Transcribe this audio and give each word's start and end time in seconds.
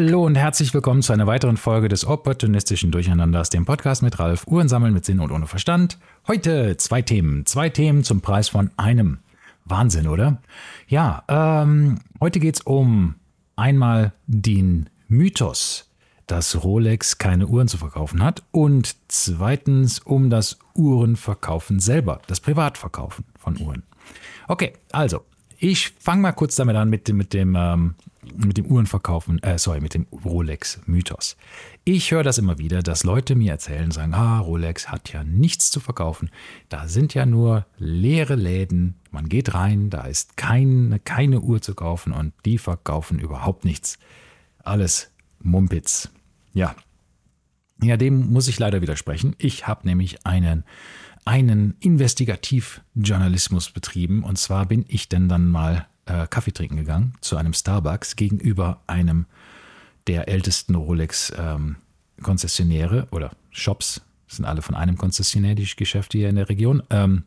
Hallo 0.00 0.24
und 0.24 0.36
herzlich 0.36 0.72
willkommen 0.74 1.02
zu 1.02 1.12
einer 1.12 1.26
weiteren 1.26 1.56
Folge 1.56 1.88
des 1.88 2.06
opportunistischen 2.06 2.92
Durcheinanders, 2.92 3.50
dem 3.50 3.64
Podcast 3.64 4.00
mit 4.00 4.20
Ralf, 4.20 4.46
Uhren 4.46 4.68
sammeln 4.68 4.94
mit 4.94 5.04
Sinn 5.04 5.18
und 5.18 5.32
ohne 5.32 5.48
Verstand. 5.48 5.98
Heute 6.28 6.76
zwei 6.76 7.02
Themen, 7.02 7.46
zwei 7.46 7.68
Themen 7.68 8.04
zum 8.04 8.20
Preis 8.20 8.48
von 8.48 8.70
einem. 8.76 9.18
Wahnsinn, 9.64 10.06
oder? 10.06 10.40
Ja, 10.86 11.24
ähm, 11.26 11.98
heute 12.20 12.38
geht's 12.38 12.60
um 12.60 13.16
einmal 13.56 14.12
den 14.28 14.88
Mythos, 15.08 15.90
dass 16.28 16.62
Rolex 16.62 17.18
keine 17.18 17.48
Uhren 17.48 17.66
zu 17.66 17.76
verkaufen 17.76 18.22
hat 18.22 18.44
und 18.52 18.94
zweitens 19.08 19.98
um 19.98 20.30
das 20.30 20.60
Uhrenverkaufen 20.76 21.80
selber, 21.80 22.22
das 22.28 22.38
Privatverkaufen 22.38 23.24
von 23.36 23.60
Uhren. 23.60 23.82
Okay, 24.46 24.74
also 24.92 25.24
ich 25.58 25.90
fange 25.98 26.22
mal 26.22 26.32
kurz 26.32 26.54
damit 26.54 26.76
an 26.76 26.88
mit 26.88 27.08
dem, 27.08 27.16
mit 27.16 27.34
dem, 27.34 27.56
ähm, 27.58 27.96
mit 28.36 28.56
dem 28.56 28.66
Uhrenverkaufen, 28.66 29.42
äh, 29.42 29.58
sorry, 29.58 29.80
mit 29.80 29.94
dem 29.94 30.06
Rolex-Mythos. 30.24 31.36
Ich 31.84 32.10
höre 32.10 32.22
das 32.22 32.38
immer 32.38 32.58
wieder, 32.58 32.82
dass 32.82 33.04
Leute 33.04 33.34
mir 33.34 33.52
erzählen, 33.52 33.90
sagen, 33.90 34.14
ah, 34.14 34.38
Rolex 34.40 34.88
hat 34.88 35.12
ja 35.12 35.24
nichts 35.24 35.70
zu 35.70 35.80
verkaufen. 35.80 36.30
Da 36.68 36.88
sind 36.88 37.14
ja 37.14 37.26
nur 37.26 37.66
leere 37.78 38.34
Läden. 38.34 38.94
Man 39.10 39.28
geht 39.28 39.54
rein, 39.54 39.90
da 39.90 40.02
ist 40.02 40.36
keine, 40.36 40.98
keine 40.98 41.40
Uhr 41.40 41.62
zu 41.62 41.74
kaufen 41.74 42.12
und 42.12 42.32
die 42.44 42.58
verkaufen 42.58 43.18
überhaupt 43.18 43.64
nichts. 43.64 43.98
Alles 44.62 45.10
Mumpitz. 45.40 46.10
Ja. 46.52 46.74
Ja, 47.82 47.96
dem 47.96 48.32
muss 48.32 48.48
ich 48.48 48.58
leider 48.58 48.82
widersprechen. 48.82 49.36
Ich 49.38 49.66
habe 49.66 49.86
nämlich 49.86 50.26
einen 50.26 50.64
einen 51.28 51.76
Investigativjournalismus 51.80 53.70
betrieben. 53.70 54.24
Und 54.24 54.38
zwar 54.38 54.64
bin 54.64 54.86
ich 54.88 55.10
denn 55.10 55.28
dann 55.28 55.48
mal 55.48 55.86
äh, 56.08 56.26
Kaffee 56.28 56.52
trinken 56.52 56.76
gegangen 56.76 57.14
zu 57.20 57.36
einem 57.36 57.52
Starbucks 57.52 58.16
gegenüber 58.16 58.80
einem 58.86 59.26
der 60.06 60.28
ältesten 60.28 60.74
Rolex-Konzessionäre 60.74 62.98
ähm, 62.98 63.06
oder 63.10 63.32
Shops. 63.50 64.00
Das 64.26 64.36
sind 64.36 64.46
alle 64.46 64.62
von 64.62 64.74
einem 64.74 64.96
Konzessionär, 64.96 65.54
die 65.54 65.68
Geschäfte 65.76 66.18
hier 66.18 66.28
in 66.28 66.34
der 66.36 66.48
Region. 66.48 66.82
Ähm, 66.90 67.24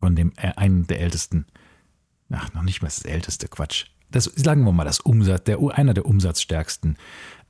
von 0.00 0.16
dem 0.16 0.32
äh, 0.36 0.52
einen 0.56 0.86
der 0.86 1.00
ältesten, 1.00 1.46
ach, 2.30 2.52
noch 2.54 2.62
nicht 2.62 2.82
mal 2.82 2.88
das 2.88 3.04
älteste, 3.04 3.48
Quatsch. 3.48 3.86
Das, 4.10 4.24
sagen 4.24 4.64
wir 4.64 4.72
mal, 4.72 4.84
das 4.84 5.00
Umsatz, 5.00 5.44
der, 5.44 5.58
einer 5.72 5.94
der 5.94 6.06
umsatzstärksten 6.06 6.96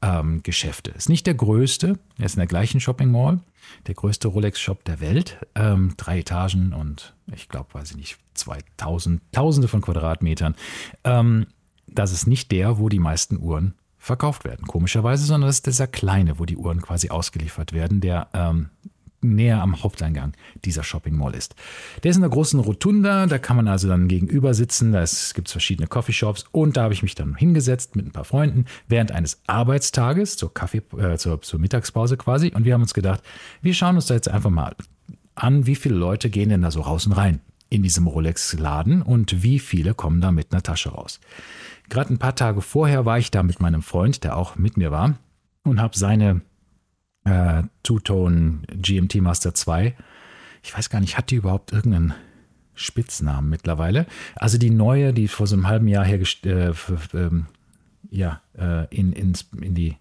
ähm, 0.02 0.42
Geschäfte. 0.42 0.90
Ist 0.92 1.08
nicht 1.08 1.26
der 1.26 1.34
größte, 1.34 1.98
er 2.18 2.26
ist 2.26 2.34
in 2.34 2.40
der 2.40 2.46
gleichen 2.46 2.80
Shopping 2.80 3.10
Mall, 3.10 3.40
der 3.86 3.94
größte 3.94 4.28
Rolex-Shop 4.28 4.84
der 4.84 5.00
Welt. 5.00 5.38
Ähm, 5.54 5.94
drei 5.96 6.20
Etagen 6.20 6.72
und 6.72 7.14
ich 7.32 7.48
glaube, 7.48 7.74
weiß 7.74 7.92
ich 7.92 7.96
nicht, 7.96 8.18
2000, 8.34 9.20
Tausende 9.32 9.68
von 9.68 9.80
Quadratmetern. 9.80 10.54
Ähm, 11.04 11.46
das 11.86 12.12
ist 12.12 12.26
nicht 12.26 12.52
der, 12.52 12.78
wo 12.78 12.88
die 12.88 12.98
meisten 12.98 13.38
Uhren 13.38 13.74
verkauft 13.98 14.44
werden, 14.44 14.66
komischerweise, 14.66 15.24
sondern 15.24 15.48
das 15.48 15.56
ist 15.56 15.66
dieser 15.66 15.86
kleine, 15.86 16.38
wo 16.38 16.44
die 16.44 16.56
Uhren 16.56 16.80
quasi 16.80 17.10
ausgeliefert 17.10 17.72
werden, 17.72 18.00
der 18.00 18.28
ähm, 18.34 18.70
näher 19.20 19.62
am 19.62 19.82
Haupteingang 19.82 20.32
dieser 20.64 20.82
Shopping 20.82 21.16
Mall 21.16 21.34
ist. 21.34 21.54
Der 22.02 22.10
ist 22.10 22.16
in 22.16 22.22
der 22.22 22.30
großen 22.30 22.60
Rotunda, 22.60 23.26
da 23.26 23.38
kann 23.38 23.56
man 23.56 23.68
also 23.68 23.88
dann 23.88 24.08
gegenüber 24.08 24.54
sitzen, 24.54 24.92
da 24.92 25.04
gibt 25.34 25.48
es 25.48 25.52
verschiedene 25.52 25.86
Coffeeshops 25.86 26.44
und 26.52 26.76
da 26.76 26.84
habe 26.84 26.94
ich 26.94 27.02
mich 27.02 27.14
dann 27.14 27.34
hingesetzt 27.34 27.96
mit 27.96 28.06
ein 28.06 28.12
paar 28.12 28.24
Freunden 28.24 28.66
während 28.88 29.12
eines 29.12 29.40
Arbeitstages 29.46 30.36
zur, 30.36 30.52
Kaffee, 30.52 30.82
äh, 30.98 31.16
zur, 31.16 31.40
zur 31.42 31.60
Mittagspause 31.60 32.16
quasi 32.16 32.52
und 32.54 32.64
wir 32.64 32.74
haben 32.74 32.82
uns 32.82 32.94
gedacht, 32.94 33.22
wir 33.62 33.74
schauen 33.74 33.96
uns 33.96 34.06
da 34.06 34.14
jetzt 34.14 34.28
einfach 34.28 34.50
mal 34.50 34.74
an, 35.34 35.66
wie 35.66 35.76
viele 35.76 35.96
Leute 35.96 36.30
gehen 36.30 36.48
denn 36.48 36.62
da 36.62 36.70
so 36.70 36.80
raus 36.80 37.06
und 37.06 37.12
rein 37.12 37.40
in 37.68 37.82
diesem 37.82 38.06
Rolex-Laden 38.06 39.02
und 39.02 39.42
wie 39.42 39.58
viele 39.58 39.94
kommen 39.94 40.20
da 40.20 40.32
mit 40.32 40.52
einer 40.52 40.62
Tasche 40.62 40.90
raus. 40.90 41.20
Gerade 41.88 42.12
ein 42.12 42.18
paar 42.18 42.34
Tage 42.34 42.62
vorher 42.62 43.04
war 43.04 43.18
ich 43.18 43.30
da 43.30 43.42
mit 43.42 43.60
meinem 43.60 43.82
Freund, 43.82 44.24
der 44.24 44.36
auch 44.36 44.56
mit 44.56 44.76
mir 44.76 44.90
war, 44.90 45.14
und 45.64 45.80
habe 45.80 45.96
seine 45.96 46.42
äh, 47.26 47.64
Two-Tone 47.82 48.62
GMT 48.68 49.16
Master 49.16 49.54
2. 49.54 49.94
Ich 50.62 50.76
weiß 50.76 50.90
gar 50.90 51.00
nicht, 51.00 51.18
hat 51.18 51.30
die 51.30 51.36
überhaupt 51.36 51.72
irgendeinen 51.72 52.14
Spitznamen 52.74 53.50
mittlerweile? 53.50 54.06
Also 54.36 54.58
die 54.58 54.70
neue, 54.70 55.12
die 55.12 55.28
vor 55.28 55.46
so 55.46 55.56
einem 55.56 55.66
halben 55.66 55.88
Jahr 55.88 56.04
her 56.04 56.20
äh, 56.44 56.72
ähm, 57.14 57.46
ja, 58.10 58.40
äh, 58.56 58.86
in, 58.94 59.12
in, 59.12 59.34
in, 59.60 59.74
die, 59.74 59.96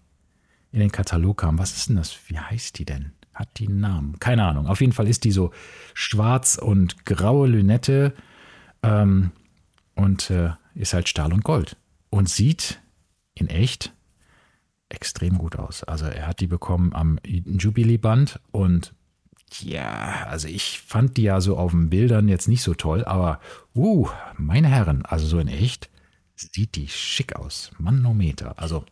in 0.72 0.80
den 0.80 0.92
Katalog 0.92 1.38
kam. 1.38 1.58
Was 1.58 1.76
ist 1.76 1.88
denn 1.88 1.96
das? 1.96 2.16
Wie 2.28 2.38
heißt 2.38 2.78
die 2.78 2.84
denn? 2.84 3.12
Hat 3.34 3.48
die 3.58 3.68
einen 3.68 3.80
Namen? 3.80 4.18
Keine 4.18 4.44
Ahnung. 4.44 4.66
Auf 4.66 4.80
jeden 4.80 4.92
Fall 4.92 5.08
ist 5.08 5.24
die 5.24 5.32
so 5.32 5.52
schwarz 5.94 6.56
und 6.56 7.04
graue 7.04 7.48
Lünette 7.48 8.14
ähm, 8.82 9.32
und 9.94 10.30
äh, 10.30 10.50
ist 10.74 10.94
halt 10.94 11.08
Stahl 11.08 11.32
und 11.32 11.44
Gold. 11.44 11.76
Und 12.10 12.28
sieht 12.28 12.80
in 13.34 13.48
echt 13.48 13.92
extrem 14.88 15.38
gut 15.38 15.56
aus. 15.56 15.82
Also 15.84 16.06
er 16.06 16.26
hat 16.26 16.40
die 16.40 16.46
bekommen 16.46 16.94
am 16.94 17.18
Jubilee-Band 17.24 18.40
und 18.52 18.94
ja, 19.60 20.26
also 20.28 20.48
ich 20.48 20.80
fand 20.80 21.16
die 21.16 21.22
ja 21.22 21.40
so 21.40 21.56
auf 21.56 21.70
den 21.70 21.88
Bildern 21.88 22.28
jetzt 22.28 22.48
nicht 22.48 22.62
so 22.62 22.74
toll, 22.74 23.04
aber 23.04 23.40
uh, 23.74 24.08
meine 24.36 24.68
Herren, 24.68 25.04
also 25.06 25.26
so 25.26 25.38
in 25.38 25.48
echt 25.48 25.88
sieht 26.34 26.74
die 26.74 26.88
schick 26.88 27.36
aus. 27.36 27.70
Manometer. 27.78 28.58
Also 28.58 28.84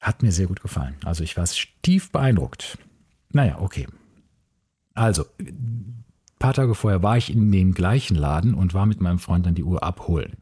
hat 0.00 0.22
mir 0.22 0.32
sehr 0.32 0.46
gut 0.46 0.60
gefallen. 0.60 0.96
Also 1.04 1.24
ich 1.24 1.36
war 1.36 1.48
tief 1.82 2.10
beeindruckt. 2.10 2.78
Naja, 3.32 3.58
okay. 3.60 3.86
Also, 4.94 5.24
ein 5.38 6.04
paar 6.38 6.54
Tage 6.54 6.74
vorher 6.74 7.02
war 7.02 7.16
ich 7.16 7.30
in 7.30 7.50
dem 7.52 7.74
gleichen 7.74 8.16
Laden 8.16 8.54
und 8.54 8.74
war 8.74 8.86
mit 8.86 9.00
meinem 9.00 9.18
Freund 9.18 9.46
dann 9.46 9.54
die 9.54 9.64
Uhr 9.64 9.82
abholen. 9.82 10.38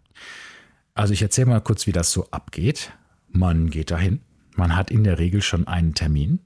Also 0.94 1.12
ich 1.12 1.22
erzähle 1.22 1.48
mal 1.48 1.60
kurz, 1.60 1.86
wie 1.86 1.92
das 1.92 2.12
so 2.12 2.28
abgeht. 2.30 2.92
Man 3.38 3.70
geht 3.70 3.92
dahin. 3.92 4.20
Man 4.56 4.74
hat 4.74 4.90
in 4.90 5.04
der 5.04 5.20
Regel 5.20 5.42
schon 5.42 5.68
einen 5.68 5.94
Termin. 5.94 6.40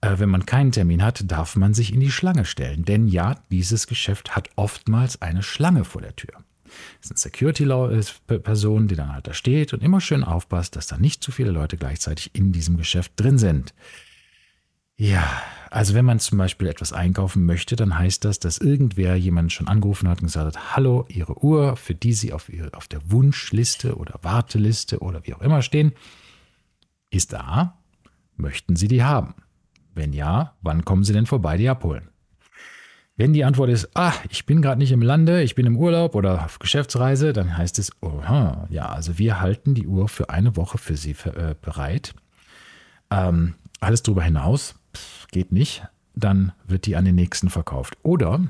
Äh, 0.00 0.18
wenn 0.18 0.28
man 0.28 0.46
keinen 0.46 0.72
Termin 0.72 1.00
hat, 1.00 1.30
darf 1.30 1.54
man 1.54 1.74
sich 1.74 1.94
in 1.94 2.00
die 2.00 2.10
Schlange 2.10 2.44
stellen. 2.44 2.84
Denn 2.84 3.06
ja, 3.06 3.36
dieses 3.52 3.86
Geschäft 3.86 4.34
hat 4.34 4.50
oftmals 4.56 5.22
eine 5.22 5.44
Schlange 5.44 5.84
vor 5.84 6.02
der 6.02 6.16
Tür. 6.16 6.32
Das 7.00 7.10
ist 7.10 7.12
eine 7.12 7.18
Security-Person, 7.18 8.88
die 8.88 8.96
dann 8.96 9.12
halt 9.12 9.28
da 9.28 9.32
steht 9.32 9.72
und 9.72 9.82
immer 9.82 10.00
schön 10.00 10.24
aufpasst, 10.24 10.74
dass 10.74 10.88
da 10.88 10.98
nicht 10.98 11.22
zu 11.22 11.30
viele 11.30 11.52
Leute 11.52 11.76
gleichzeitig 11.76 12.34
in 12.34 12.50
diesem 12.50 12.76
Geschäft 12.76 13.12
drin 13.14 13.38
sind. 13.38 13.72
Ja, 15.00 15.42
also 15.70 15.94
wenn 15.94 16.04
man 16.04 16.18
zum 16.18 16.38
Beispiel 16.38 16.66
etwas 16.66 16.92
einkaufen 16.92 17.46
möchte, 17.46 17.76
dann 17.76 17.96
heißt 17.96 18.24
das, 18.24 18.40
dass 18.40 18.58
irgendwer 18.58 19.14
jemanden 19.14 19.50
schon 19.50 19.68
angerufen 19.68 20.08
hat 20.08 20.20
und 20.20 20.26
gesagt 20.26 20.56
hat, 20.56 20.76
hallo, 20.76 21.06
Ihre 21.08 21.40
Uhr, 21.44 21.76
für 21.76 21.94
die 21.94 22.12
Sie 22.12 22.32
auf, 22.32 22.48
ihre, 22.48 22.74
auf 22.74 22.88
der 22.88 23.08
Wunschliste 23.08 23.96
oder 23.96 24.18
Warteliste 24.22 24.98
oder 24.98 25.24
wie 25.24 25.34
auch 25.34 25.40
immer 25.40 25.62
stehen, 25.62 25.92
ist 27.10 27.32
da. 27.32 27.78
Möchten 28.36 28.74
Sie 28.74 28.88
die 28.88 29.04
haben? 29.04 29.34
Wenn 29.94 30.12
ja, 30.12 30.56
wann 30.62 30.84
kommen 30.84 31.04
Sie 31.04 31.12
denn 31.12 31.26
vorbei, 31.26 31.56
die 31.56 31.68
abholen? 31.68 32.08
Wenn 33.16 33.32
die 33.32 33.44
Antwort 33.44 33.70
ist, 33.70 33.90
ah, 33.94 34.14
ich 34.30 34.46
bin 34.46 34.62
gerade 34.62 34.80
nicht 34.80 34.92
im 34.92 35.02
Lande, 35.02 35.42
ich 35.42 35.54
bin 35.54 35.66
im 35.66 35.76
Urlaub 35.76 36.16
oder 36.16 36.44
auf 36.44 36.58
Geschäftsreise, 36.58 37.32
dann 37.32 37.56
heißt 37.56 37.78
es, 37.78 37.92
oha, 38.00 38.66
ja, 38.70 38.88
also 38.88 39.16
wir 39.18 39.40
halten 39.40 39.74
die 39.74 39.86
Uhr 39.86 40.08
für 40.08 40.30
eine 40.30 40.56
Woche 40.56 40.78
für 40.78 40.96
Sie 40.96 41.14
äh, 41.24 41.54
bereit. 41.60 42.14
Ähm, 43.10 43.54
alles 43.80 44.02
darüber 44.02 44.22
hinaus 44.22 44.74
geht 45.30 45.52
nicht, 45.52 45.86
dann 46.14 46.52
wird 46.66 46.86
die 46.86 46.96
an 46.96 47.04
den 47.04 47.14
nächsten 47.14 47.50
verkauft. 47.50 47.96
Oder 48.02 48.40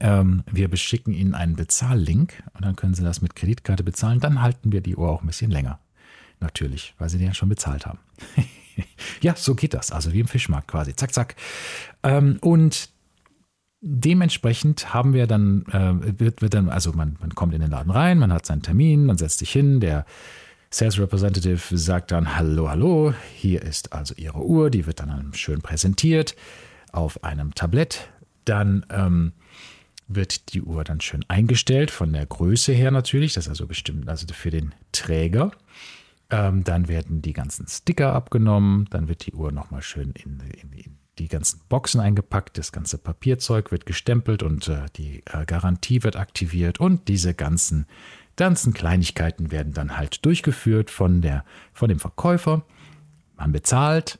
ähm, 0.00 0.44
wir 0.50 0.68
beschicken 0.68 1.12
Ihnen 1.12 1.34
einen 1.34 1.56
Bezahllink 1.56 2.42
und 2.54 2.64
dann 2.64 2.76
können 2.76 2.94
Sie 2.94 3.02
das 3.02 3.22
mit 3.22 3.34
Kreditkarte 3.34 3.82
bezahlen. 3.82 4.20
Dann 4.20 4.42
halten 4.42 4.72
wir 4.72 4.80
die 4.80 4.96
Uhr 4.96 5.10
auch 5.10 5.22
ein 5.22 5.26
bisschen 5.26 5.50
länger. 5.50 5.80
Natürlich, 6.40 6.94
weil 6.98 7.08
Sie 7.08 7.18
den 7.18 7.28
ja 7.28 7.34
schon 7.34 7.48
bezahlt 7.48 7.86
haben. 7.86 7.98
ja, 9.20 9.34
so 9.36 9.54
geht 9.54 9.74
das. 9.74 9.92
Also 9.92 10.12
wie 10.12 10.20
im 10.20 10.28
Fischmarkt 10.28 10.68
quasi. 10.68 10.94
Zack, 10.94 11.12
zack. 11.12 11.36
Ähm, 12.02 12.38
und 12.40 12.90
dementsprechend 13.80 14.92
haben 14.94 15.12
wir 15.12 15.26
dann, 15.26 15.64
äh, 15.66 16.18
wird, 16.20 16.42
wird 16.42 16.54
dann, 16.54 16.68
also 16.68 16.92
man, 16.92 17.16
man 17.20 17.34
kommt 17.34 17.54
in 17.54 17.60
den 17.60 17.70
Laden 17.70 17.90
rein, 17.90 18.18
man 18.18 18.32
hat 18.32 18.46
seinen 18.46 18.62
Termin, 18.62 19.06
man 19.06 19.18
setzt 19.18 19.38
sich 19.38 19.50
hin, 19.50 19.80
der 19.80 20.04
Sales 20.72 21.00
Representative 21.00 21.76
sagt 21.76 22.12
dann, 22.12 22.36
hallo, 22.36 22.70
hallo, 22.70 23.12
hier 23.34 23.62
ist 23.62 23.92
also 23.92 24.14
Ihre 24.16 24.44
Uhr, 24.44 24.70
die 24.70 24.86
wird 24.86 25.00
dann 25.00 25.32
schön 25.34 25.60
präsentiert 25.62 26.36
auf 26.92 27.24
einem 27.24 27.54
Tablett. 27.56 28.08
Dann 28.44 28.86
ähm, 28.88 29.32
wird 30.06 30.54
die 30.54 30.62
Uhr 30.62 30.84
dann 30.84 31.00
schön 31.00 31.24
eingestellt, 31.26 31.90
von 31.90 32.12
der 32.12 32.24
Größe 32.24 32.72
her 32.72 32.92
natürlich, 32.92 33.34
das 33.34 33.46
ist 33.46 33.50
also 33.50 33.66
bestimmt 33.66 34.08
also 34.08 34.26
für 34.32 34.50
den 34.50 34.72
Träger. 34.92 35.50
Ähm, 36.30 36.62
dann 36.62 36.86
werden 36.86 37.20
die 37.20 37.32
ganzen 37.32 37.66
Sticker 37.66 38.12
abgenommen, 38.12 38.86
dann 38.90 39.08
wird 39.08 39.26
die 39.26 39.32
Uhr 39.32 39.50
nochmal 39.50 39.82
schön 39.82 40.12
in, 40.12 40.38
in, 40.62 40.72
in, 40.72 40.96
die 41.18 41.26
ganzen 41.26 41.60
Boxen 41.68 42.00
eingepackt, 42.00 42.56
das 42.56 42.70
ganze 42.70 42.96
Papierzeug 42.96 43.72
wird 43.72 43.86
gestempelt 43.86 44.44
und 44.44 44.68
äh, 44.68 44.86
die 44.96 45.24
äh, 45.26 45.44
Garantie 45.46 46.04
wird 46.04 46.14
aktiviert 46.14 46.78
und 46.78 47.08
diese 47.08 47.34
ganzen 47.34 47.86
ganzen 48.40 48.72
Kleinigkeiten 48.72 49.52
werden 49.52 49.74
dann 49.74 49.98
halt 49.98 50.24
durchgeführt 50.24 50.90
von, 50.90 51.20
der, 51.20 51.44
von 51.74 51.90
dem 51.90 52.00
Verkäufer. 52.00 52.64
Man 53.36 53.52
bezahlt 53.52 54.18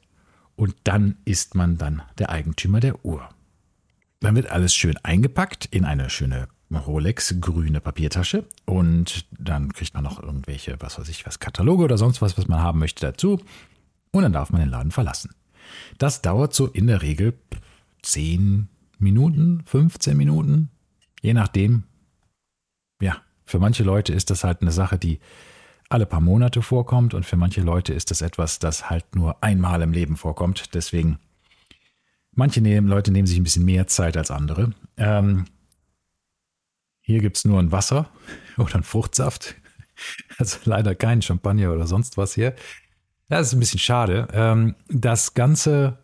und 0.57 0.77
dann 0.85 1.17
ist 1.25 1.55
man 1.55 1.79
dann 1.79 2.03
der 2.19 2.29
Eigentümer 2.29 2.81
der 2.81 3.03
Uhr. 3.03 3.27
Dann 4.21 4.37
wird 4.37 4.51
alles 4.51 4.75
schön 4.75 4.99
eingepackt 5.03 5.65
in 5.71 5.87
eine 5.87 6.11
schöne 6.11 6.49
Rolex 6.71 7.35
grüne 7.41 7.81
Papiertasche 7.81 8.45
und 8.67 9.25
dann 9.39 9.73
kriegt 9.73 9.95
man 9.95 10.05
noch 10.05 10.23
irgendwelche, 10.23 10.77
was 10.81 10.99
weiß 10.99 11.09
ich, 11.09 11.25
was 11.25 11.41
Kataloge 11.41 11.85
oder 11.85 11.97
sonst 11.97 12.21
was, 12.21 12.37
was 12.37 12.47
man 12.47 12.61
haben 12.61 12.79
möchte 12.79 13.01
dazu 13.01 13.41
und 14.11 14.23
dann 14.23 14.35
darf 14.35 14.51
man 14.51 14.61
den 14.61 14.71
Laden 14.71 14.91
verlassen. 14.91 15.31
Das 15.97 16.21
dauert 16.21 16.53
so 16.53 16.67
in 16.67 16.89
der 16.89 17.01
Regel 17.01 17.39
10 18.03 18.69
Minuten, 18.99 19.63
15 19.65 20.15
Minuten, 20.15 20.69
je 21.23 21.33
nachdem. 21.33 21.85
Für 23.51 23.59
manche 23.59 23.83
Leute 23.83 24.13
ist 24.13 24.31
das 24.31 24.45
halt 24.45 24.63
eine 24.63 24.71
Sache, 24.71 24.97
die 24.97 25.19
alle 25.89 26.07
paar 26.07 26.21
Monate 26.21 26.63
vorkommt 26.63 27.15
und 27.15 27.27
für 27.27 27.37
manche 27.37 27.63
Leute 27.63 27.93
ist 27.93 28.13
das 28.13 28.23
etwas, 28.23 28.61
das 28.61 28.89
halt 28.89 29.17
nur 29.17 29.43
einmal 29.43 29.83
im 29.83 29.93
Leben 29.93 30.17
vorkommt. 30.17 30.73
Deswegen, 30.73 31.19
manche 32.31 32.61
nehmen, 32.61 32.87
Leute 32.87 33.11
nehmen 33.11 33.27
sich 33.27 33.39
ein 33.39 33.43
bisschen 33.43 33.65
mehr 33.65 33.89
Zeit 33.89 34.17
als 34.17 34.31
andere. 34.31 34.71
Ähm, 34.97 35.47
hier 37.01 37.21
gibt 37.21 37.39
es 37.39 37.45
nur 37.45 37.59
ein 37.59 37.73
Wasser 37.73 38.09
oder 38.57 38.77
ein 38.77 38.85
Fruchtsaft. 38.85 39.57
Also 40.39 40.59
leider 40.65 40.95
kein 40.95 41.21
Champagner 41.21 41.73
oder 41.73 41.89
sonst 41.89 42.17
was 42.17 42.35
hier. 42.35 42.55
Das 43.29 43.49
ist 43.49 43.55
ein 43.55 43.61
bisschen 43.61 43.81
schade. 43.81 44.29
Ähm, 44.33 44.77
das 44.89 45.35
Ganze 45.35 45.99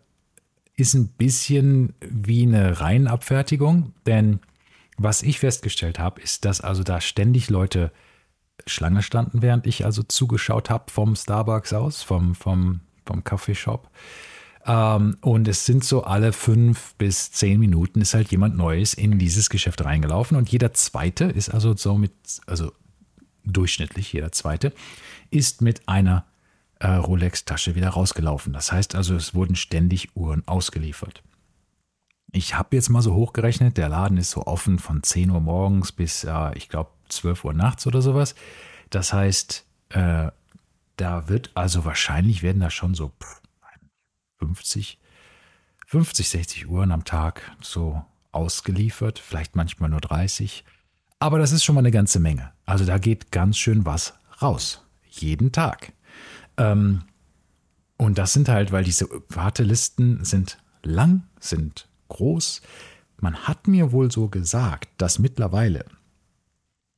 ist 0.75 0.95
ein 0.95 1.07
bisschen 1.07 1.93
wie 2.01 2.43
eine 2.43 2.81
Reihenabfertigung, 2.81 3.93
denn 4.05 4.41
was 4.97 5.21
ich 5.21 5.39
festgestellt 5.39 5.99
habe, 5.99 6.21
ist, 6.21 6.45
dass 6.45 6.61
also 6.61 6.83
da 6.83 7.01
ständig 7.01 7.49
Leute 7.49 7.91
Schlange 8.65 9.03
standen, 9.03 9.41
während 9.41 9.67
ich 9.67 9.85
also 9.85 10.03
zugeschaut 10.03 10.69
habe 10.69 10.91
vom 10.91 11.15
Starbucks 11.15 11.73
aus, 11.73 12.01
vom, 12.01 12.33
vom, 12.33 12.81
vom 13.05 13.23
Kaffeeshop. 13.23 13.89
Ähm, 14.65 15.17
und 15.21 15.47
es 15.47 15.65
sind 15.65 15.83
so 15.83 16.03
alle 16.03 16.33
fünf 16.33 16.95
bis 16.95 17.31
zehn 17.31 17.59
Minuten 17.59 18.01
ist 18.01 18.13
halt 18.13 18.31
jemand 18.31 18.57
Neues 18.57 18.93
in 18.93 19.19
dieses 19.19 19.49
Geschäft 19.49 19.85
reingelaufen 19.85 20.35
und 20.35 20.49
jeder 20.49 20.73
zweite 20.73 21.25
ist 21.25 21.49
also 21.49 21.75
so 21.75 21.95
mit, 21.97 22.13
also 22.47 22.71
durchschnittlich 23.45 24.11
jeder 24.11 24.31
zweite, 24.31 24.73
ist 25.29 25.61
mit 25.61 25.87
einer 25.87 26.25
äh, 26.79 26.87
Rolex-Tasche 26.87 27.75
wieder 27.75 27.89
rausgelaufen. 27.89 28.53
Das 28.53 28.71
heißt 28.71 28.95
also, 28.95 29.15
es 29.15 29.33
wurden 29.33 29.55
ständig 29.55 30.15
Uhren 30.15 30.47
ausgeliefert. 30.47 31.23
Ich 32.31 32.55
habe 32.55 32.75
jetzt 32.75 32.89
mal 32.89 33.01
so 33.01 33.13
hochgerechnet, 33.13 33.77
der 33.77 33.89
Laden 33.89 34.17
ist 34.17 34.31
so 34.31 34.45
offen 34.45 34.79
von 34.79 35.01
10 35.01 35.29
Uhr 35.29 35.39
morgens 35.39 35.91
bis, 35.91 36.23
äh, 36.23 36.51
ich 36.55 36.69
glaube, 36.69 36.91
12 37.09 37.45
Uhr 37.45 37.53
nachts 37.53 37.87
oder 37.87 38.01
sowas. 38.01 38.35
Das 38.89 39.13
heißt, 39.13 39.65
äh, 39.89 40.31
da 40.97 41.29
wird 41.29 41.51
also 41.53 41.85
wahrscheinlich 41.85 42.43
werden 42.43 42.59
da 42.59 42.69
schon 42.69 42.95
so 42.95 43.11
50, 44.39 44.99
50, 45.85 46.29
60 46.29 46.69
Uhren 46.69 46.91
am 46.91 47.05
Tag 47.05 47.55
so 47.61 48.03
ausgeliefert, 48.31 49.19
vielleicht 49.19 49.55
manchmal 49.55 49.89
nur 49.89 50.01
30. 50.01 50.65
Aber 51.19 51.39
das 51.39 51.51
ist 51.51 51.63
schon 51.63 51.75
mal 51.75 51.81
eine 51.81 51.91
ganze 51.91 52.19
Menge. 52.19 52.51
Also 52.65 52.85
da 52.85 52.97
geht 52.97 53.31
ganz 53.31 53.57
schön 53.57 53.85
was 53.85 54.13
raus. 54.41 54.85
Jeden 55.09 55.51
Tag. 55.51 55.93
Ähm, 56.57 57.03
und 57.97 58.17
das 58.17 58.33
sind 58.33 58.49
halt, 58.49 58.71
weil 58.71 58.83
diese 58.83 59.07
Wartelisten 59.29 60.23
sind 60.23 60.59
lang, 60.83 61.23
sind 61.39 61.87
groß. 62.07 62.61
Man 63.19 63.35
hat 63.35 63.67
mir 63.67 63.91
wohl 63.91 64.11
so 64.11 64.27
gesagt, 64.27 64.89
dass 64.97 65.19
mittlerweile 65.19 65.85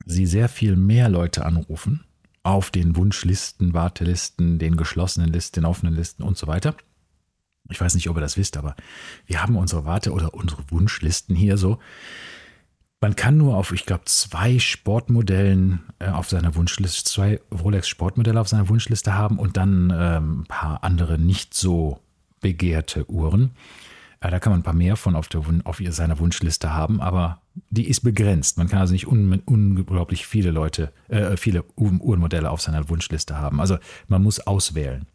sie 0.06 0.25
sehr 0.25 0.50
viel 0.50 0.75
mehr 0.75 1.09
Leute 1.09 1.45
anrufen 1.45 2.03
auf 2.44 2.71
den 2.71 2.95
Wunschlisten, 2.95 3.73
Wartelisten, 3.73 4.59
den 4.59 4.75
geschlossenen 4.75 5.31
Listen, 5.31 5.61
den 5.61 5.65
offenen 5.65 5.94
Listen 5.94 6.23
und 6.23 6.38
so 6.38 6.47
weiter. 6.47 6.75
Ich 7.69 7.79
weiß 7.79 7.94
nicht, 7.95 8.09
ob 8.09 8.17
ihr 8.17 8.21
das 8.21 8.38
wisst, 8.38 8.57
aber 8.57 8.75
wir 9.27 9.41
haben 9.41 9.56
unsere 9.56 9.85
Warte- 9.85 10.11
oder 10.11 10.33
unsere 10.33 10.63
Wunschlisten 10.71 11.35
hier 11.35 11.57
so. 11.57 11.79
Man 13.01 13.15
kann 13.15 13.38
nur 13.38 13.56
auf, 13.56 13.71
ich 13.71 13.85
glaube, 13.85 14.06
zwei 14.06 14.59
Sportmodellen 14.59 15.81
äh, 16.00 16.09
auf 16.09 16.29
seiner 16.29 16.56
Wunschliste, 16.56 17.09
zwei 17.09 17.39
Rolex-Sportmodelle 17.51 18.41
auf 18.41 18.50
seiner 18.50 18.67
Wunschliste 18.67 19.13
haben 19.13 19.39
und 19.39 19.56
dann 19.56 19.94
ähm, 19.95 20.41
ein 20.41 20.45
paar 20.45 20.83
andere 20.83 21.17
nicht 21.17 21.53
so 21.53 22.00
begehrte 22.41 23.09
Uhren. 23.09 23.51
Äh, 24.21 24.31
da 24.31 24.39
kann 24.39 24.51
man 24.51 24.62
ein 24.62 24.63
paar 24.63 24.74
mehr 24.74 24.95
von 24.95 25.16
auf, 25.16 25.27
der, 25.27 25.42
auf 25.63 25.81
seiner 25.89 26.19
Wunschliste 26.19 26.74
haben, 26.74 27.01
aber 27.01 27.42
die 27.69 27.88
ist 27.88 28.01
begrenzt. 28.01 28.57
Man 28.57 28.68
kann 28.68 28.80
also 28.80 28.94
nicht 28.94 29.07
un, 29.07 29.42
unglaublich 29.45 30.25
viele 30.25 30.51
Leute, 30.51 30.92
äh, 31.07 31.38
viele 31.38 31.63
Uhrenmodelle 31.75 32.50
auf 32.50 32.62
seiner 32.62 32.89
Wunschliste 32.89 33.38
haben. 33.38 33.60
Also 33.60 33.77
man 34.07 34.24
muss 34.24 34.39
auswählen. 34.39 35.06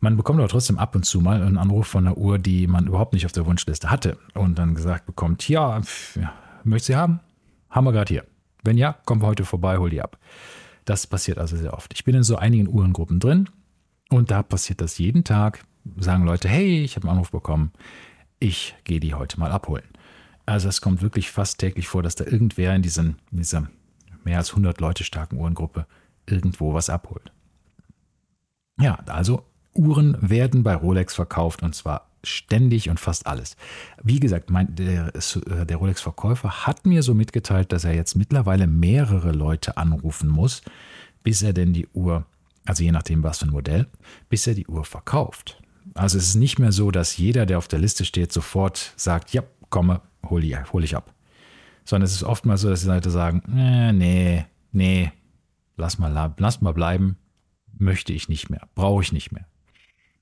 Man 0.00 0.16
bekommt 0.16 0.38
aber 0.38 0.48
trotzdem 0.48 0.78
ab 0.78 0.94
und 0.94 1.04
zu 1.04 1.20
mal 1.20 1.42
einen 1.42 1.58
Anruf 1.58 1.88
von 1.88 2.06
einer 2.06 2.16
Uhr, 2.16 2.38
die 2.38 2.66
man 2.68 2.86
überhaupt 2.86 3.14
nicht 3.14 3.26
auf 3.26 3.32
der 3.32 3.46
Wunschliste 3.46 3.90
hatte 3.90 4.16
und 4.34 4.58
dann 4.58 4.74
gesagt 4.74 5.06
bekommt, 5.06 5.48
ja, 5.48 5.80
ja 6.14 6.32
Möchtest 6.64 6.90
du 6.90 6.92
sie 6.92 6.96
haben? 6.96 7.20
Haben 7.70 7.84
wir 7.86 7.92
gerade 7.92 8.12
hier. 8.12 8.24
Wenn 8.62 8.76
ja, 8.76 8.92
kommen 9.04 9.22
wir 9.22 9.26
heute 9.26 9.44
vorbei, 9.44 9.78
hol 9.78 9.90
die 9.90 10.02
ab. 10.02 10.18
Das 10.84 11.06
passiert 11.06 11.38
also 11.38 11.56
sehr 11.56 11.74
oft. 11.74 11.92
Ich 11.94 12.04
bin 12.04 12.14
in 12.14 12.22
so 12.22 12.36
einigen 12.36 12.68
Uhrengruppen 12.68 13.20
drin 13.20 13.48
und 14.10 14.30
da 14.30 14.42
passiert 14.42 14.80
das 14.80 14.98
jeden 14.98 15.24
Tag. 15.24 15.64
Sagen 15.96 16.24
Leute, 16.24 16.48
hey, 16.48 16.82
ich 16.82 16.96
habe 16.96 17.06
einen 17.06 17.16
Anruf 17.16 17.30
bekommen, 17.30 17.72
ich 18.38 18.74
gehe 18.84 19.00
die 19.00 19.14
heute 19.14 19.38
mal 19.40 19.50
abholen. 19.50 19.84
Also 20.46 20.68
es 20.68 20.80
kommt 20.80 21.02
wirklich 21.02 21.30
fast 21.30 21.58
täglich 21.58 21.88
vor, 21.88 22.02
dass 22.02 22.14
da 22.14 22.24
irgendwer 22.24 22.74
in, 22.74 22.82
diesen, 22.82 23.16
in 23.30 23.38
dieser 23.38 23.68
mehr 24.24 24.38
als 24.38 24.50
100 24.50 24.80
Leute 24.80 25.04
starken 25.04 25.36
Uhrengruppe 25.36 25.86
irgendwo 26.26 26.74
was 26.74 26.90
abholt. 26.90 27.32
Ja, 28.80 28.94
also 29.06 29.44
Uhren 29.74 30.16
werden 30.20 30.62
bei 30.62 30.74
Rolex 30.74 31.14
verkauft 31.14 31.62
und 31.62 31.74
zwar 31.74 32.08
ständig 32.24 32.90
und 32.90 32.98
fast 32.98 33.26
alles. 33.26 33.56
Wie 34.02 34.20
gesagt, 34.20 34.50
mein, 34.50 34.74
der, 34.74 35.12
der 35.12 35.76
Rolex-Verkäufer 35.76 36.66
hat 36.66 36.86
mir 36.86 37.02
so 37.02 37.14
mitgeteilt, 37.14 37.72
dass 37.72 37.84
er 37.84 37.94
jetzt 37.94 38.16
mittlerweile 38.16 38.66
mehrere 38.66 39.32
Leute 39.32 39.76
anrufen 39.76 40.28
muss, 40.28 40.62
bis 41.22 41.42
er 41.42 41.52
denn 41.52 41.72
die 41.72 41.86
Uhr, 41.92 42.26
also 42.64 42.82
je 42.82 42.92
nachdem 42.92 43.22
was 43.22 43.38
für 43.38 43.46
ein 43.46 43.52
Modell, 43.52 43.86
bis 44.28 44.46
er 44.46 44.54
die 44.54 44.66
Uhr 44.66 44.84
verkauft. 44.84 45.62
Also 45.94 46.18
es 46.18 46.28
ist 46.28 46.34
nicht 46.36 46.58
mehr 46.58 46.72
so, 46.72 46.90
dass 46.90 47.16
jeder, 47.16 47.46
der 47.46 47.58
auf 47.58 47.68
der 47.68 47.78
Liste 47.78 48.04
steht, 48.04 48.32
sofort 48.32 48.92
sagt, 48.96 49.32
ja, 49.32 49.42
komme, 49.70 50.00
hol, 50.28 50.40
die, 50.40 50.56
hol 50.56 50.84
ich 50.84 50.96
ab. 50.96 51.14
Sondern 51.84 52.06
es 52.06 52.12
ist 52.12 52.22
oftmals 52.22 52.60
so, 52.60 52.70
dass 52.70 52.82
die 52.82 52.88
Leute 52.88 53.10
sagen, 53.10 53.42
äh, 53.56 53.92
nee, 53.92 54.44
nee, 54.72 55.12
lass 55.76 55.98
mal, 55.98 56.34
lass 56.38 56.60
mal 56.60 56.74
bleiben, 56.74 57.16
möchte 57.78 58.12
ich 58.12 58.28
nicht 58.28 58.50
mehr, 58.50 58.68
brauche 58.74 59.02
ich 59.02 59.12
nicht 59.12 59.32
mehr. 59.32 59.46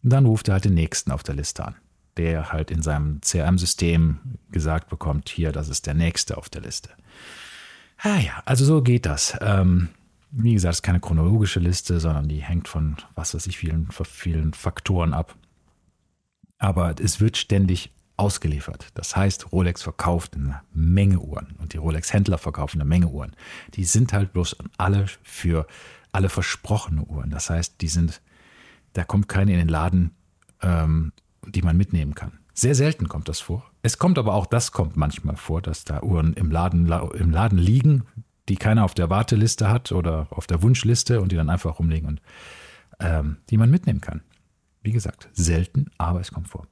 Und 0.02 0.10
dann 0.10 0.26
ruft 0.26 0.48
er 0.48 0.54
halt 0.54 0.64
den 0.64 0.74
nächsten 0.74 1.10
auf 1.10 1.22
der 1.22 1.34
Liste 1.34 1.64
an 1.64 1.76
der 2.16 2.52
halt 2.52 2.70
in 2.70 2.82
seinem 2.82 3.20
CRM-System 3.20 4.18
gesagt 4.50 4.88
bekommt, 4.88 5.28
hier, 5.28 5.52
das 5.52 5.68
ist 5.68 5.86
der 5.86 5.94
nächste 5.94 6.36
auf 6.36 6.48
der 6.48 6.62
Liste. 6.62 6.90
Ah 7.98 8.18
ja, 8.18 8.42
also 8.44 8.64
so 8.64 8.82
geht 8.82 9.06
das. 9.06 9.36
Ähm, 9.40 9.88
wie 10.30 10.54
gesagt, 10.54 10.72
es 10.72 10.78
ist 10.78 10.82
keine 10.82 11.00
chronologische 11.00 11.60
Liste, 11.60 12.00
sondern 12.00 12.28
die 12.28 12.42
hängt 12.42 12.68
von, 12.68 12.96
was 13.14 13.34
weiß 13.34 13.46
ich, 13.46 13.58
vielen, 13.58 13.88
vielen 13.90 14.52
Faktoren 14.52 15.14
ab. 15.14 15.34
Aber 16.58 16.94
es 17.00 17.20
wird 17.20 17.36
ständig 17.36 17.92
ausgeliefert. 18.16 18.88
Das 18.94 19.14
heißt, 19.14 19.52
Rolex 19.52 19.82
verkauft 19.82 20.36
eine 20.36 20.62
Menge 20.72 21.18
Uhren 21.18 21.54
und 21.58 21.74
die 21.74 21.76
Rolex-Händler 21.76 22.38
verkaufen 22.38 22.80
eine 22.80 22.88
Menge 22.88 23.08
Uhren. 23.08 23.36
Die 23.74 23.84
sind 23.84 24.12
halt 24.12 24.32
bloß 24.32 24.56
alle 24.78 25.06
für 25.22 25.66
alle 26.12 26.30
versprochene 26.30 27.02
Uhren. 27.02 27.28
Das 27.28 27.50
heißt, 27.50 27.80
die 27.82 27.88
sind, 27.88 28.22
da 28.94 29.04
kommt 29.04 29.28
keine 29.28 29.52
in 29.52 29.58
den 29.58 29.68
Laden 29.68 30.12
ähm, 30.62 31.12
die 31.46 31.62
man 31.62 31.76
mitnehmen 31.76 32.14
kann. 32.14 32.32
Sehr 32.54 32.74
selten 32.74 33.08
kommt 33.08 33.28
das 33.28 33.40
vor. 33.40 33.70
Es 33.82 33.98
kommt 33.98 34.18
aber 34.18 34.34
auch, 34.34 34.46
das 34.46 34.72
kommt 34.72 34.96
manchmal 34.96 35.36
vor, 35.36 35.60
dass 35.60 35.84
da 35.84 36.02
Uhren 36.02 36.32
im 36.32 36.50
Laden, 36.50 36.90
im 37.14 37.30
Laden 37.30 37.58
liegen, 37.58 38.04
die 38.48 38.56
keiner 38.56 38.84
auf 38.84 38.94
der 38.94 39.10
Warteliste 39.10 39.68
hat 39.68 39.92
oder 39.92 40.26
auf 40.30 40.46
der 40.46 40.62
Wunschliste 40.62 41.20
und 41.20 41.32
die 41.32 41.36
dann 41.36 41.50
einfach 41.50 41.78
rumliegen 41.78 42.08
und 42.08 42.22
ähm, 42.98 43.36
die 43.50 43.58
man 43.58 43.70
mitnehmen 43.70 44.00
kann. 44.00 44.22
Wie 44.86 44.92
gesagt, 44.92 45.28
selten, 45.32 45.90
aber 45.98 46.20
es 46.20 46.30
kommt 46.30 46.46
vor. 46.46 46.68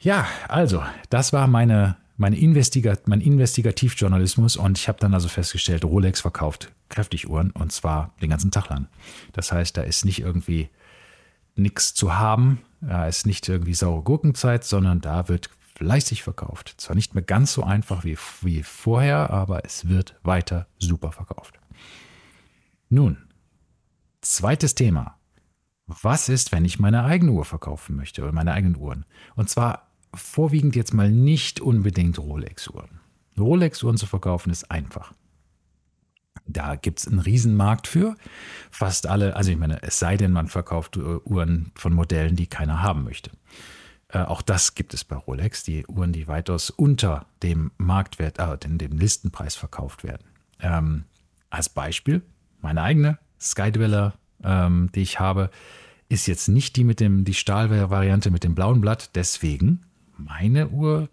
Ja, 0.00 0.26
also, 0.48 0.82
das 1.08 1.32
war 1.32 1.46
meine, 1.46 1.96
meine 2.16 2.36
Investigat 2.36 3.06
mein 3.06 3.20
Investigativjournalismus 3.20 4.56
und 4.56 4.76
ich 4.76 4.88
habe 4.88 4.98
dann 4.98 5.14
also 5.14 5.28
festgestellt, 5.28 5.84
Rolex 5.84 6.20
verkauft 6.20 6.72
kräftig 6.88 7.30
Uhren 7.30 7.52
und 7.52 7.70
zwar 7.70 8.12
den 8.20 8.28
ganzen 8.28 8.50
Tag 8.50 8.70
lang. 8.70 8.88
Das 9.34 9.52
heißt, 9.52 9.76
da 9.76 9.82
ist 9.82 10.04
nicht 10.04 10.18
irgendwie 10.18 10.68
nichts 11.54 11.94
zu 11.94 12.18
haben, 12.18 12.60
da 12.80 13.06
ist 13.06 13.24
nicht 13.24 13.48
irgendwie 13.48 13.74
saure 13.74 14.02
Gurkenzeit, 14.02 14.64
sondern 14.64 15.00
da 15.00 15.28
wird 15.28 15.48
fleißig 15.76 16.24
verkauft. 16.24 16.74
Zwar 16.76 16.96
nicht 16.96 17.14
mehr 17.14 17.22
ganz 17.22 17.52
so 17.52 17.62
einfach 17.62 18.02
wie, 18.02 18.18
wie 18.40 18.64
vorher, 18.64 19.30
aber 19.30 19.64
es 19.64 19.88
wird 19.88 20.16
weiter 20.24 20.66
super 20.80 21.12
verkauft. 21.12 21.60
Nun, 22.88 23.16
zweites 24.22 24.74
Thema. 24.74 25.15
Was 25.86 26.28
ist, 26.28 26.52
wenn 26.52 26.64
ich 26.64 26.78
meine 26.78 27.04
eigene 27.04 27.32
Uhr 27.32 27.44
verkaufen 27.44 27.96
möchte 27.96 28.22
oder 28.22 28.32
meine 28.32 28.52
eigenen 28.52 28.76
Uhren? 28.76 29.04
Und 29.36 29.48
zwar 29.48 29.90
vorwiegend 30.12 30.74
jetzt 30.74 30.94
mal 30.94 31.10
nicht 31.10 31.60
unbedingt 31.60 32.18
Rolex-Uhren. 32.18 33.00
Rolex-Uhren 33.38 33.96
zu 33.96 34.06
verkaufen 34.06 34.50
ist 34.50 34.70
einfach. 34.70 35.12
Da 36.46 36.76
gibt 36.76 37.00
es 37.00 37.08
einen 37.08 37.18
Riesenmarkt 37.18 37.86
für. 37.86 38.16
Fast 38.70 39.06
alle, 39.06 39.36
also 39.36 39.50
ich 39.50 39.56
meine, 39.56 39.82
es 39.82 39.98
sei 39.98 40.16
denn, 40.16 40.32
man 40.32 40.48
verkauft 40.48 40.96
Uhren 40.96 41.72
von 41.74 41.92
Modellen, 41.92 42.36
die 42.36 42.46
keiner 42.46 42.82
haben 42.82 43.04
möchte. 43.04 43.30
Äh, 44.08 44.20
auch 44.20 44.42
das 44.42 44.74
gibt 44.74 44.94
es 44.94 45.04
bei 45.04 45.16
Rolex, 45.16 45.64
die 45.64 45.86
Uhren, 45.86 46.12
die 46.12 46.28
weitaus 46.28 46.70
unter 46.70 47.26
dem 47.42 47.72
Marktwert, 47.78 48.38
äh, 48.38 48.58
dem, 48.58 48.78
dem 48.78 48.96
Listenpreis 48.96 49.56
verkauft 49.56 50.04
werden. 50.04 50.26
Ähm, 50.60 51.04
als 51.50 51.68
Beispiel, 51.68 52.22
meine 52.60 52.82
eigene 52.82 53.18
Skydweller, 53.40 54.14
ähm, 54.42 54.90
die 54.94 55.02
ich 55.02 55.20
habe, 55.20 55.50
ist 56.08 56.26
jetzt 56.26 56.48
nicht 56.48 56.76
die 56.76 56.84
mit 56.84 57.00
dem, 57.00 57.24
die 57.24 57.34
Stahlvariante 57.34 58.30
mit 58.30 58.44
dem 58.44 58.54
blauen 58.54 58.80
Blatt. 58.80 59.10
Deswegen, 59.14 59.82
meine 60.16 60.68
Uhr 60.68 61.08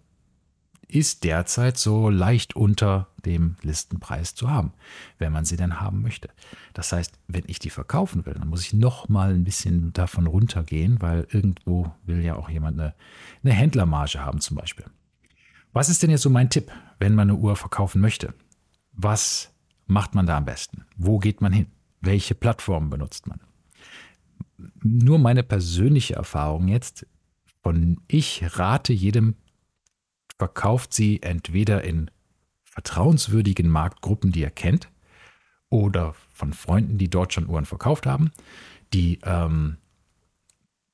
ist 0.86 1.24
derzeit 1.24 1.76
so 1.76 2.08
leicht 2.08 2.54
unter 2.54 3.08
dem 3.24 3.56
Listenpreis 3.62 4.34
zu 4.34 4.50
haben, 4.50 4.72
wenn 5.18 5.32
man 5.32 5.44
sie 5.44 5.56
denn 5.56 5.80
haben 5.80 6.02
möchte. 6.02 6.28
Das 6.72 6.92
heißt, 6.92 7.18
wenn 7.26 7.44
ich 7.46 7.58
die 7.58 7.70
verkaufen 7.70 8.26
will, 8.26 8.34
dann 8.34 8.48
muss 8.48 8.62
ich 8.62 8.74
noch 8.74 9.08
mal 9.08 9.32
ein 9.32 9.44
bisschen 9.44 9.92
davon 9.92 10.26
runtergehen, 10.26 11.00
weil 11.00 11.26
irgendwo 11.30 11.92
will 12.04 12.22
ja 12.22 12.36
auch 12.36 12.48
jemand 12.48 12.78
eine, 12.78 12.94
eine 13.42 13.54
Händlermarge 13.54 14.20
haben 14.20 14.40
zum 14.40 14.56
Beispiel. 14.56 14.86
Was 15.72 15.88
ist 15.88 16.02
denn 16.02 16.10
jetzt 16.10 16.22
so 16.22 16.30
mein 16.30 16.50
Tipp, 16.50 16.70
wenn 17.00 17.14
man 17.14 17.28
eine 17.28 17.38
Uhr 17.38 17.56
verkaufen 17.56 18.00
möchte? 18.00 18.34
Was 18.92 19.52
macht 19.86 20.14
man 20.14 20.26
da 20.26 20.36
am 20.36 20.44
besten? 20.44 20.84
Wo 20.96 21.18
geht 21.18 21.40
man 21.40 21.52
hin? 21.52 21.66
Welche 22.04 22.34
Plattformen 22.34 22.90
benutzt 22.90 23.26
man? 23.26 23.40
Nur 24.82 25.18
meine 25.18 25.42
persönliche 25.42 26.14
Erfahrung 26.14 26.68
jetzt 26.68 27.06
von 27.62 28.00
ich 28.08 28.42
rate 28.58 28.92
jedem 28.92 29.36
verkauft 30.36 30.92
sie 30.92 31.22
entweder 31.22 31.82
in 31.84 32.10
vertrauenswürdigen 32.64 33.68
Marktgruppen, 33.68 34.32
die 34.32 34.42
er 34.42 34.50
kennt, 34.50 34.90
oder 35.70 36.14
von 36.32 36.52
Freunden, 36.52 36.98
die 36.98 37.08
dort 37.08 37.32
schon 37.32 37.48
Uhren 37.48 37.64
verkauft 37.64 38.06
haben, 38.06 38.30
die 38.92 39.18
ähm, 39.24 39.76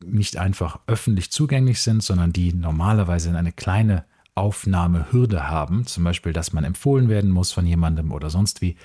nicht 0.05 0.37
einfach 0.37 0.81
öffentlich 0.87 1.31
zugänglich 1.31 1.83
sind, 1.83 2.03
sondern 2.03 2.33
die 2.33 2.53
normalerweise 2.53 3.37
eine 3.37 3.53
kleine 3.53 4.05
Aufnahmehürde 4.35 5.49
haben, 5.49 5.87
zum 5.87 6.05
Beispiel, 6.05 6.33
dass 6.33 6.53
man 6.53 6.65
empfohlen 6.65 7.09
werden 7.09 7.31
muss 7.31 7.53
von 7.53 7.67
jemandem 7.67 8.13
oder 8.13 8.31
sonst 8.31 8.63
wie, 8.63 8.77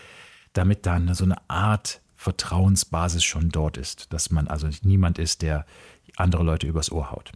damit 0.53 0.85
dann 0.85 1.13
so 1.13 1.23
eine 1.23 1.49
Art 1.49 2.01
Vertrauensbasis 2.25 3.23
schon 3.23 3.49
dort 3.49 3.77
ist, 3.77 4.11
dass 4.11 4.31
man 4.31 4.47
also 4.47 4.67
niemand 4.81 5.19
ist, 5.19 5.43
der 5.43 5.63
andere 6.17 6.41
Leute 6.41 6.65
übers 6.65 6.91
Ohr 6.91 7.11
haut. 7.11 7.31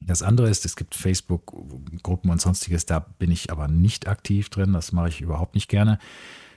Das 0.00 0.22
andere 0.22 0.48
ist, 0.48 0.64
es 0.64 0.74
gibt 0.74 0.94
Facebook-Gruppen 0.94 2.30
und 2.30 2.40
sonstiges, 2.40 2.86
da 2.86 3.00
bin 3.00 3.30
ich 3.30 3.52
aber 3.52 3.68
nicht 3.68 4.08
aktiv 4.08 4.48
drin, 4.48 4.72
das 4.72 4.92
mache 4.92 5.10
ich 5.10 5.20
überhaupt 5.20 5.54
nicht 5.54 5.68
gerne. 5.68 5.98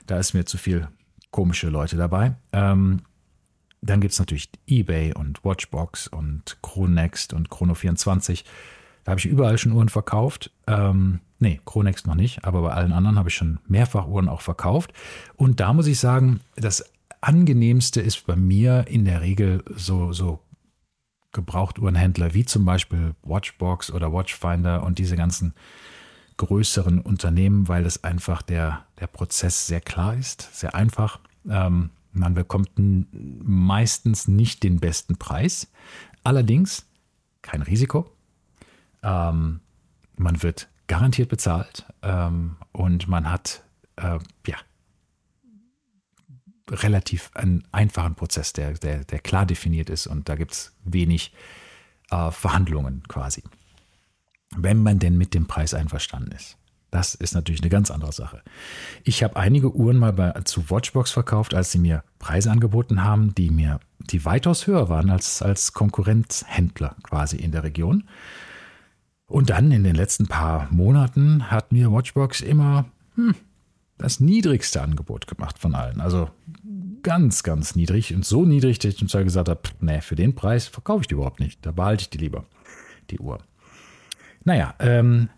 Da 0.08 0.20
ist 0.20 0.34
mir 0.34 0.46
zu 0.46 0.58
viel 0.58 0.88
komische 1.32 1.68
Leute 1.68 1.98
dabei. 1.98 2.36
Ähm, 2.54 3.02
dann 3.82 4.00
gibt 4.00 4.14
es 4.14 4.20
natürlich 4.20 4.50
eBay 4.68 5.14
und 5.14 5.44
Watchbox 5.44 6.08
und 6.08 6.60
Chronext 6.62 7.34
und 7.34 7.50
Chrono24. 7.50 8.46
Da 9.04 9.12
habe 9.12 9.20
ich 9.20 9.26
überall 9.26 9.58
schon 9.58 9.74
Uhren 9.74 9.90
verkauft. 9.90 10.52
Ähm, 10.68 11.20
nee, 11.40 11.60
Chronext 11.66 12.08
noch 12.08 12.16
nicht, 12.16 12.46
aber 12.46 12.62
bei 12.62 12.72
allen 12.72 12.94
anderen 12.94 13.18
habe 13.18 13.28
ich 13.28 13.36
schon 13.36 13.60
mehrfach 13.68 14.08
Uhren 14.08 14.30
auch 14.30 14.42
verkauft. 14.42 14.94
Und 15.36 15.60
da 15.60 15.74
muss 15.74 15.88
ich 15.88 16.00
sagen, 16.00 16.40
das 16.56 16.86
angenehmste 17.22 18.02
ist 18.02 18.26
bei 18.26 18.36
mir 18.36 18.86
in 18.88 19.06
der 19.06 19.22
Regel 19.22 19.64
so, 19.76 20.12
so 20.12 20.40
Gebrauchtuhrenhändler 21.32 22.34
wie 22.34 22.46
zum 22.46 22.66
Beispiel 22.66 23.16
Watchbox 23.24 23.92
oder 23.92 24.12
Watchfinder 24.12 24.84
und 24.84 25.00
diese 25.00 25.16
ganzen 25.16 25.54
größeren 26.38 27.00
Unternehmen, 27.00 27.68
weil 27.68 27.86
es 27.86 28.04
einfach 28.04 28.42
der, 28.42 28.86
der 29.00 29.08
Prozess 29.08 29.68
sehr 29.68 29.82
klar 29.82 30.16
ist, 30.16 30.50
sehr 30.54 30.76
einfach. 30.76 31.20
Ähm, 31.48 31.92
man 32.12 32.34
bekommt 32.34 32.72
meistens 32.76 34.28
nicht 34.28 34.64
den 34.64 34.80
besten 34.80 35.18
Preis, 35.18 35.72
allerdings 36.24 36.86
kein 37.42 37.62
Risiko. 37.62 38.12
Ähm, 39.04 39.62
man 40.18 40.44
wird 40.44 40.68
garantiert 40.88 41.30
bezahlt 41.30 41.86
ähm, 42.02 42.58
und 42.74 43.08
man 43.08 43.30
hat 43.32 43.64
äh, 43.96 44.20
ja 44.46 44.58
relativ 46.70 47.32
einen 47.34 47.64
einfachen 47.72 48.16
Prozess, 48.16 48.54
der, 48.54 48.74
der, 48.74 49.04
der 49.04 49.20
klar 49.20 49.46
definiert 49.46 49.90
ist 49.90 50.08
und 50.08 50.30
da 50.30 50.36
gibt 50.36 50.54
es 50.54 50.74
wenig 50.84 51.34
äh, 52.12 52.32
Verhandlungen 52.32 53.04
quasi. 53.08 53.44
Wenn 54.56 54.84
man 54.84 55.00
denn 55.00 55.18
mit 55.18 55.34
dem 55.34 55.48
Preis 55.48 55.74
einverstanden 55.74 56.32
ist. 56.32 56.58
Das 56.92 57.16
ist 57.16 57.34
natürlich 57.34 57.62
eine 57.62 57.70
ganz 57.70 57.90
andere 57.90 58.12
Sache. 58.12 58.42
Ich 59.06 59.24
habe 59.24 59.38
einige 59.38 59.74
Uhren 59.74 59.98
mal 59.98 60.12
bei, 60.12 60.32
zu 60.44 60.70
Watchbox 60.70 61.12
verkauft, 61.12 61.54
als 61.54 61.72
sie 61.72 61.80
mir 61.80 62.04
Preise 62.20 62.52
angeboten 62.52 63.02
haben, 63.02 63.34
die 63.34 63.50
mir, 63.50 63.80
die 64.00 64.26
weitaus 64.26 64.68
höher 64.68 64.90
waren 64.90 65.10
als, 65.10 65.42
als 65.42 65.72
Konkurrenzhändler 65.72 66.98
quasi 67.04 67.38
in 67.38 67.54
der 67.54 67.64
Region. 67.64 68.04
Und 69.26 69.50
dann 69.50 69.72
in 69.72 69.86
den 69.86 69.96
letzten 69.96 70.28
paar 70.28 70.68
Monaten 70.70 71.50
hat 71.50 71.72
mir 71.72 71.90
Watchbox 71.94 72.42
immer 72.42 72.86
hm, 73.16 73.36
das 74.02 74.20
niedrigste 74.20 74.82
Angebot 74.82 75.28
gemacht 75.28 75.60
von 75.60 75.76
allen. 75.76 76.02
Also 76.02 76.30
ganz, 77.04 77.44
ganz 77.44 77.76
niedrig 77.76 78.14
und 78.14 78.26
so 78.26 78.46
niedrig, 78.46 78.80
dass 78.80 78.94
ich 78.94 79.08
zum 79.08 79.24
gesagt 79.24 79.50
habe, 79.50 79.62
nee, 79.80 80.02
für 80.02 80.16
den 80.16 80.36
Preis 80.36 80.68
verkaufe 80.68 81.02
ich 81.02 81.08
die 81.08 81.16
überhaupt 81.16 81.40
nicht. 81.40 81.66
Da 81.66 81.72
behalte 81.72 82.04
ich 82.04 82.10
die 82.10 82.18
lieber, 82.18 82.46
die 83.10 83.20
Uhr. 83.20 83.40
Naja, 84.44 84.74
ähm, 84.80 85.30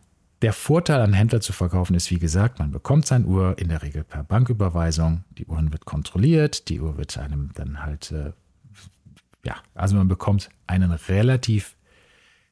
der 0.41 0.53
Vorteil 0.53 0.99
an 0.99 1.13
Händler 1.13 1.39
zu 1.39 1.53
verkaufen 1.53 1.95
ist, 1.95 2.11
wie 2.11 2.19
gesagt, 2.19 2.59
man 2.59 2.71
bekommt 2.71 3.05
sein 3.05 3.25
Uhr 3.25 3.57
in 3.57 3.69
der 3.69 3.81
Regel 3.81 4.03
per 4.03 4.23
Banküberweisung. 4.23 5.23
Die 5.37 5.45
Uhren 5.45 5.71
wird 5.71 5.85
kontrolliert, 5.85 6.67
die 6.69 6.81
Uhr 6.81 6.97
wird 6.97 7.17
einem 7.17 7.51
dann 7.53 7.81
halt, 7.81 8.11
äh, 8.11 8.33
ja, 9.45 9.55
also 9.73 9.95
man 9.95 10.07
bekommt 10.07 10.49
einen 10.67 10.91
relativ 10.91 11.77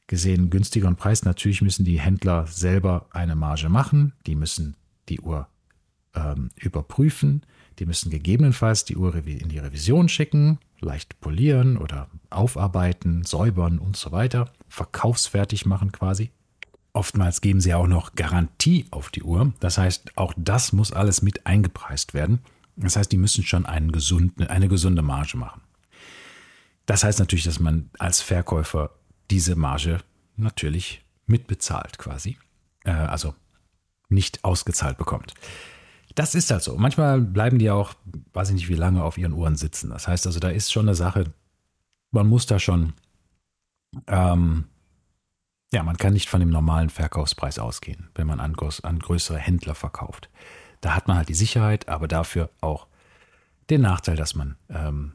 gesehen 0.06 0.50
günstigeren 0.50 0.96
Preis. 0.96 1.24
Natürlich 1.24 1.62
müssen 1.62 1.84
die 1.84 2.00
Händler 2.00 2.46
selber 2.46 3.06
eine 3.12 3.36
Marge 3.36 3.68
machen. 3.68 4.14
Die 4.26 4.36
müssen 4.36 4.76
die 5.08 5.20
Uhr 5.20 5.48
ähm, 6.14 6.50
überprüfen. 6.56 7.44
Die 7.78 7.86
müssen 7.86 8.10
gegebenenfalls 8.10 8.84
die 8.84 8.96
Uhr 8.96 9.14
in 9.14 9.48
die 9.48 9.58
Revision 9.58 10.08
schicken, 10.08 10.58
leicht 10.80 11.20
polieren 11.20 11.76
oder 11.76 12.08
aufarbeiten, 12.30 13.24
säubern 13.24 13.78
und 13.78 13.96
so 13.96 14.12
weiter, 14.12 14.52
verkaufsfertig 14.68 15.66
machen 15.66 15.92
quasi. 15.92 16.30
Oftmals 16.92 17.40
geben 17.40 17.60
sie 17.60 17.72
auch 17.72 17.86
noch 17.86 18.14
Garantie 18.14 18.86
auf 18.90 19.10
die 19.10 19.22
Uhr. 19.22 19.52
Das 19.60 19.78
heißt, 19.78 20.18
auch 20.18 20.34
das 20.36 20.72
muss 20.72 20.92
alles 20.92 21.22
mit 21.22 21.46
eingepreist 21.46 22.12
werden. 22.12 22.40
Das 22.76 22.96
heißt, 22.96 23.10
die 23.10 23.16
müssen 23.16 23.44
schon 23.44 23.64
gesunden, 23.92 24.46
eine 24.46 24.68
gesunde 24.68 25.02
Marge 25.02 25.38
machen. 25.38 25.62
Das 26.86 27.04
heißt 27.04 27.18
natürlich, 27.18 27.44
dass 27.44 27.60
man 27.60 27.90
als 27.98 28.20
Verkäufer 28.20 28.90
diese 29.30 29.56
Marge 29.56 30.00
natürlich 30.36 31.02
mitbezahlt 31.26 31.98
quasi. 31.98 32.36
Äh, 32.84 32.90
also 32.90 33.34
nicht 34.08 34.44
ausgezahlt 34.44 34.98
bekommt. 34.98 35.32
Das 36.14 36.34
ist 36.34 36.50
halt 36.50 36.62
so. 36.62 36.76
Manchmal 36.76 37.20
bleiben 37.20 37.58
die 37.58 37.70
auch, 37.70 37.94
weiß 38.32 38.50
ich 38.50 38.54
nicht 38.54 38.68
wie 38.68 38.74
lange, 38.74 39.02
auf 39.02 39.18
ihren 39.18 39.32
Uhren 39.32 39.56
sitzen. 39.56 39.90
Das 39.90 40.08
heißt 40.08 40.26
also, 40.26 40.40
da 40.40 40.48
ist 40.48 40.72
schon 40.72 40.86
eine 40.86 40.94
Sache, 40.94 41.32
man 42.10 42.26
muss 42.26 42.46
da 42.46 42.58
schon, 42.58 42.92
ähm, 44.06 44.64
ja, 45.72 45.82
man 45.82 45.96
kann 45.96 46.12
nicht 46.12 46.28
von 46.28 46.40
dem 46.40 46.50
normalen 46.50 46.90
Verkaufspreis 46.90 47.58
ausgehen, 47.58 48.10
wenn 48.14 48.26
man 48.26 48.40
an, 48.40 48.54
an 48.82 48.98
größere 48.98 49.38
Händler 49.38 49.74
verkauft. 49.74 50.28
Da 50.80 50.94
hat 50.94 51.08
man 51.08 51.16
halt 51.16 51.28
die 51.28 51.34
Sicherheit, 51.34 51.88
aber 51.88 52.08
dafür 52.08 52.50
auch 52.60 52.86
den 53.70 53.80
Nachteil, 53.80 54.16
dass 54.16 54.34
man 54.34 54.56
ähm, 54.68 55.14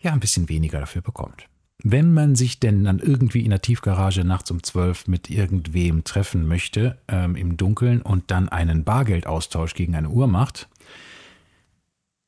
ja 0.00 0.12
ein 0.12 0.20
bisschen 0.20 0.48
weniger 0.48 0.80
dafür 0.80 1.02
bekommt. 1.02 1.48
Wenn 1.84 2.14
man 2.14 2.36
sich 2.36 2.60
denn 2.60 2.84
dann 2.84 3.00
irgendwie 3.00 3.44
in 3.44 3.50
der 3.50 3.62
Tiefgarage 3.62 4.24
nachts 4.24 4.50
um 4.50 4.62
12 4.62 5.08
mit 5.08 5.30
irgendwem 5.30 6.04
treffen 6.04 6.46
möchte, 6.46 6.98
ähm, 7.08 7.34
im 7.34 7.56
Dunkeln 7.56 8.02
und 8.02 8.30
dann 8.30 8.48
einen 8.48 8.84
Bargeldaustausch 8.84 9.74
gegen 9.74 9.96
eine 9.96 10.08
Uhr 10.08 10.28
macht 10.28 10.68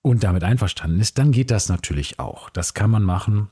und 0.03 0.25
damit 0.25 0.43
einverstanden 0.43 1.01
ist, 1.01 1.19
dann 1.19 1.33
geht 1.33 1.51
das 1.51 1.69
natürlich 1.69 2.19
auch. 2.19 2.51
Das 2.51 2.75
kann 2.75 2.91
man 2.91 3.05
machen. 3.05 3.49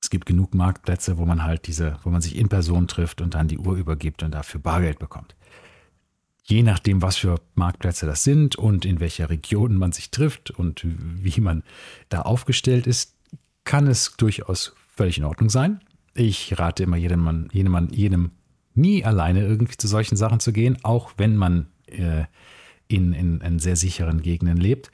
Es 0.00 0.08
gibt 0.08 0.26
genug 0.26 0.54
Marktplätze, 0.54 1.18
wo 1.18 1.26
man 1.26 1.42
halt 1.42 1.66
diese, 1.66 1.98
wo 2.04 2.10
man 2.10 2.22
sich 2.22 2.36
in 2.36 2.48
Person 2.48 2.88
trifft 2.88 3.20
und 3.20 3.34
dann 3.34 3.48
die 3.48 3.58
Uhr 3.58 3.76
übergibt 3.76 4.22
und 4.22 4.30
dafür 4.30 4.60
Bargeld 4.60 4.98
bekommt. 4.98 5.34
Je 6.44 6.62
nachdem, 6.62 7.02
was 7.02 7.16
für 7.16 7.40
Marktplätze 7.54 8.06
das 8.06 8.24
sind 8.24 8.56
und 8.56 8.84
in 8.84 9.00
welcher 9.00 9.28
Region 9.28 9.76
man 9.76 9.92
sich 9.92 10.10
trifft 10.10 10.50
und 10.50 10.82
wie 10.84 11.40
man 11.40 11.62
da 12.08 12.22
aufgestellt 12.22 12.86
ist, 12.86 13.14
kann 13.64 13.86
es 13.86 14.16
durchaus 14.16 14.74
völlig 15.00 15.16
in 15.16 15.24
Ordnung 15.24 15.48
sein. 15.48 15.80
Ich 16.12 16.58
rate 16.58 16.82
immer 16.82 16.98
jedem, 16.98 17.20
Mann, 17.20 17.48
jedem, 17.52 17.72
Mann, 17.72 17.88
jedem 17.88 18.32
nie 18.74 19.02
alleine 19.02 19.40
irgendwie 19.40 19.78
zu 19.78 19.88
solchen 19.88 20.14
Sachen 20.14 20.40
zu 20.40 20.52
gehen, 20.52 20.76
auch 20.82 21.12
wenn 21.16 21.36
man 21.36 21.68
äh, 21.86 22.24
in, 22.86 23.14
in, 23.14 23.40
in 23.40 23.58
sehr 23.60 23.76
sicheren 23.76 24.20
Gegenden 24.20 24.58
lebt. 24.58 24.90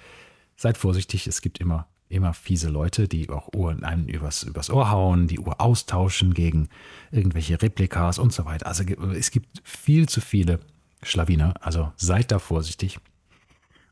Seid 0.54 0.78
vorsichtig, 0.78 1.26
es 1.26 1.40
gibt 1.40 1.58
immer, 1.58 1.88
immer 2.08 2.34
fiese 2.34 2.68
Leute, 2.68 3.08
die 3.08 3.28
auch 3.30 3.52
Uhren 3.52 3.82
einem 3.82 4.06
übers, 4.06 4.44
übers 4.44 4.70
Ohr 4.70 4.92
hauen, 4.92 5.26
die 5.26 5.40
Uhr 5.40 5.60
austauschen 5.60 6.34
gegen 6.34 6.68
irgendwelche 7.10 7.60
Replikas 7.60 8.20
und 8.20 8.32
so 8.32 8.44
weiter. 8.44 8.68
Also 8.68 8.84
es 8.84 9.32
gibt 9.32 9.60
viel 9.64 10.08
zu 10.08 10.20
viele 10.20 10.60
Schlawiner, 11.02 11.54
also 11.60 11.90
seid 11.96 12.30
da 12.30 12.38
vorsichtig. 12.38 13.00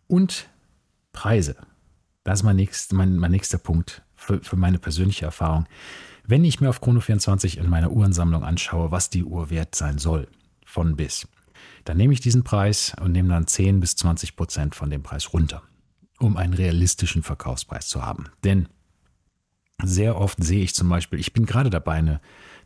Und 0.06 0.48
Preise. 1.12 1.56
Das 2.22 2.38
ist 2.38 2.42
mein, 2.44 2.54
nächst, 2.54 2.92
mein, 2.92 3.16
mein 3.16 3.32
nächster 3.32 3.58
Punkt 3.58 4.03
für, 4.24 4.42
für 4.42 4.56
meine 4.56 4.78
persönliche 4.78 5.26
Erfahrung. 5.26 5.66
Wenn 6.26 6.44
ich 6.44 6.60
mir 6.60 6.70
auf 6.70 6.82
Chrono24 6.82 7.58
in 7.58 7.68
meiner 7.68 7.90
Uhrensammlung 7.90 8.44
anschaue, 8.44 8.90
was 8.90 9.10
die 9.10 9.24
Uhr 9.24 9.50
wert 9.50 9.74
sein 9.74 9.98
soll, 9.98 10.28
von 10.64 10.96
bis, 10.96 11.28
dann 11.84 11.98
nehme 11.98 12.14
ich 12.14 12.20
diesen 12.20 12.44
Preis 12.44 12.94
und 13.00 13.12
nehme 13.12 13.28
dann 13.28 13.46
10 13.46 13.80
bis 13.80 13.96
20 13.96 14.36
Prozent 14.36 14.74
von 14.74 14.88
dem 14.88 15.02
Preis 15.02 15.32
runter, 15.32 15.62
um 16.18 16.36
einen 16.36 16.54
realistischen 16.54 17.22
Verkaufspreis 17.22 17.88
zu 17.88 18.04
haben. 18.04 18.30
Denn 18.42 18.68
sehr 19.82 20.16
oft 20.16 20.42
sehe 20.42 20.62
ich 20.62 20.74
zum 20.74 20.88
Beispiel, 20.88 21.18
ich 21.18 21.32
bin 21.34 21.44
gerade 21.44 21.68
dabei, 21.68 21.94
eine, 21.94 22.20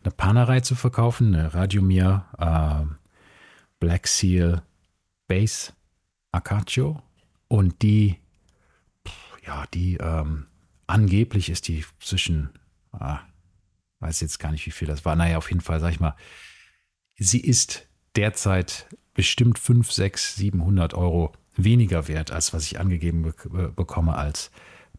eine 0.05 0.13
Panerei 0.13 0.61
zu 0.61 0.77
verkaufen, 0.77 1.35
eine 1.35 1.53
Radiomir 1.53 2.27
äh, 2.39 2.95
Black 3.81 4.07
Seal 4.07 4.63
Base 5.27 5.73
Acaccio 6.31 7.03
und 7.49 7.83
die, 7.83 8.17
ja, 9.45 9.65
die 9.75 9.97
ähm, 9.97 10.47
angeblich 10.89 11.51
ist 11.51 11.69
die 11.69 11.85
zwischen, 12.01 12.51
ah, 12.93 13.21
weiß 14.01 14.21
jetzt 14.21 14.41
gar 14.41 14.51
nicht, 14.51 14.67
wie 14.67 14.73
viel 14.73 14.89
das 14.89 15.05
war, 15.05 15.15
naja, 15.15 15.39
auf 15.39 15.51
jeden 15.51 15.61
Fall, 15.61 15.79
sag 15.79 15.93
ich 15.93 16.01
mal, 16.01 16.17
sie 17.17 17.41
ist 17.41 17.87
derzeit 18.17 18.89
bestimmt 19.15 19.59
5, 19.59 19.91
6, 19.93 20.37
700 20.37 20.95
Euro 20.95 21.33
weniger 21.57 22.09
wert, 22.09 22.31
als 22.31 22.53
was 22.53 22.65
ich 22.65 22.81
angegeben 22.81 23.23
be 23.23 23.69
bekomme 23.69 24.17
als 24.17 24.51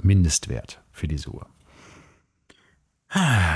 Mindestwert 0.02 0.82
für 0.92 1.08
diese 1.08 1.30
Uhr. 1.32 1.48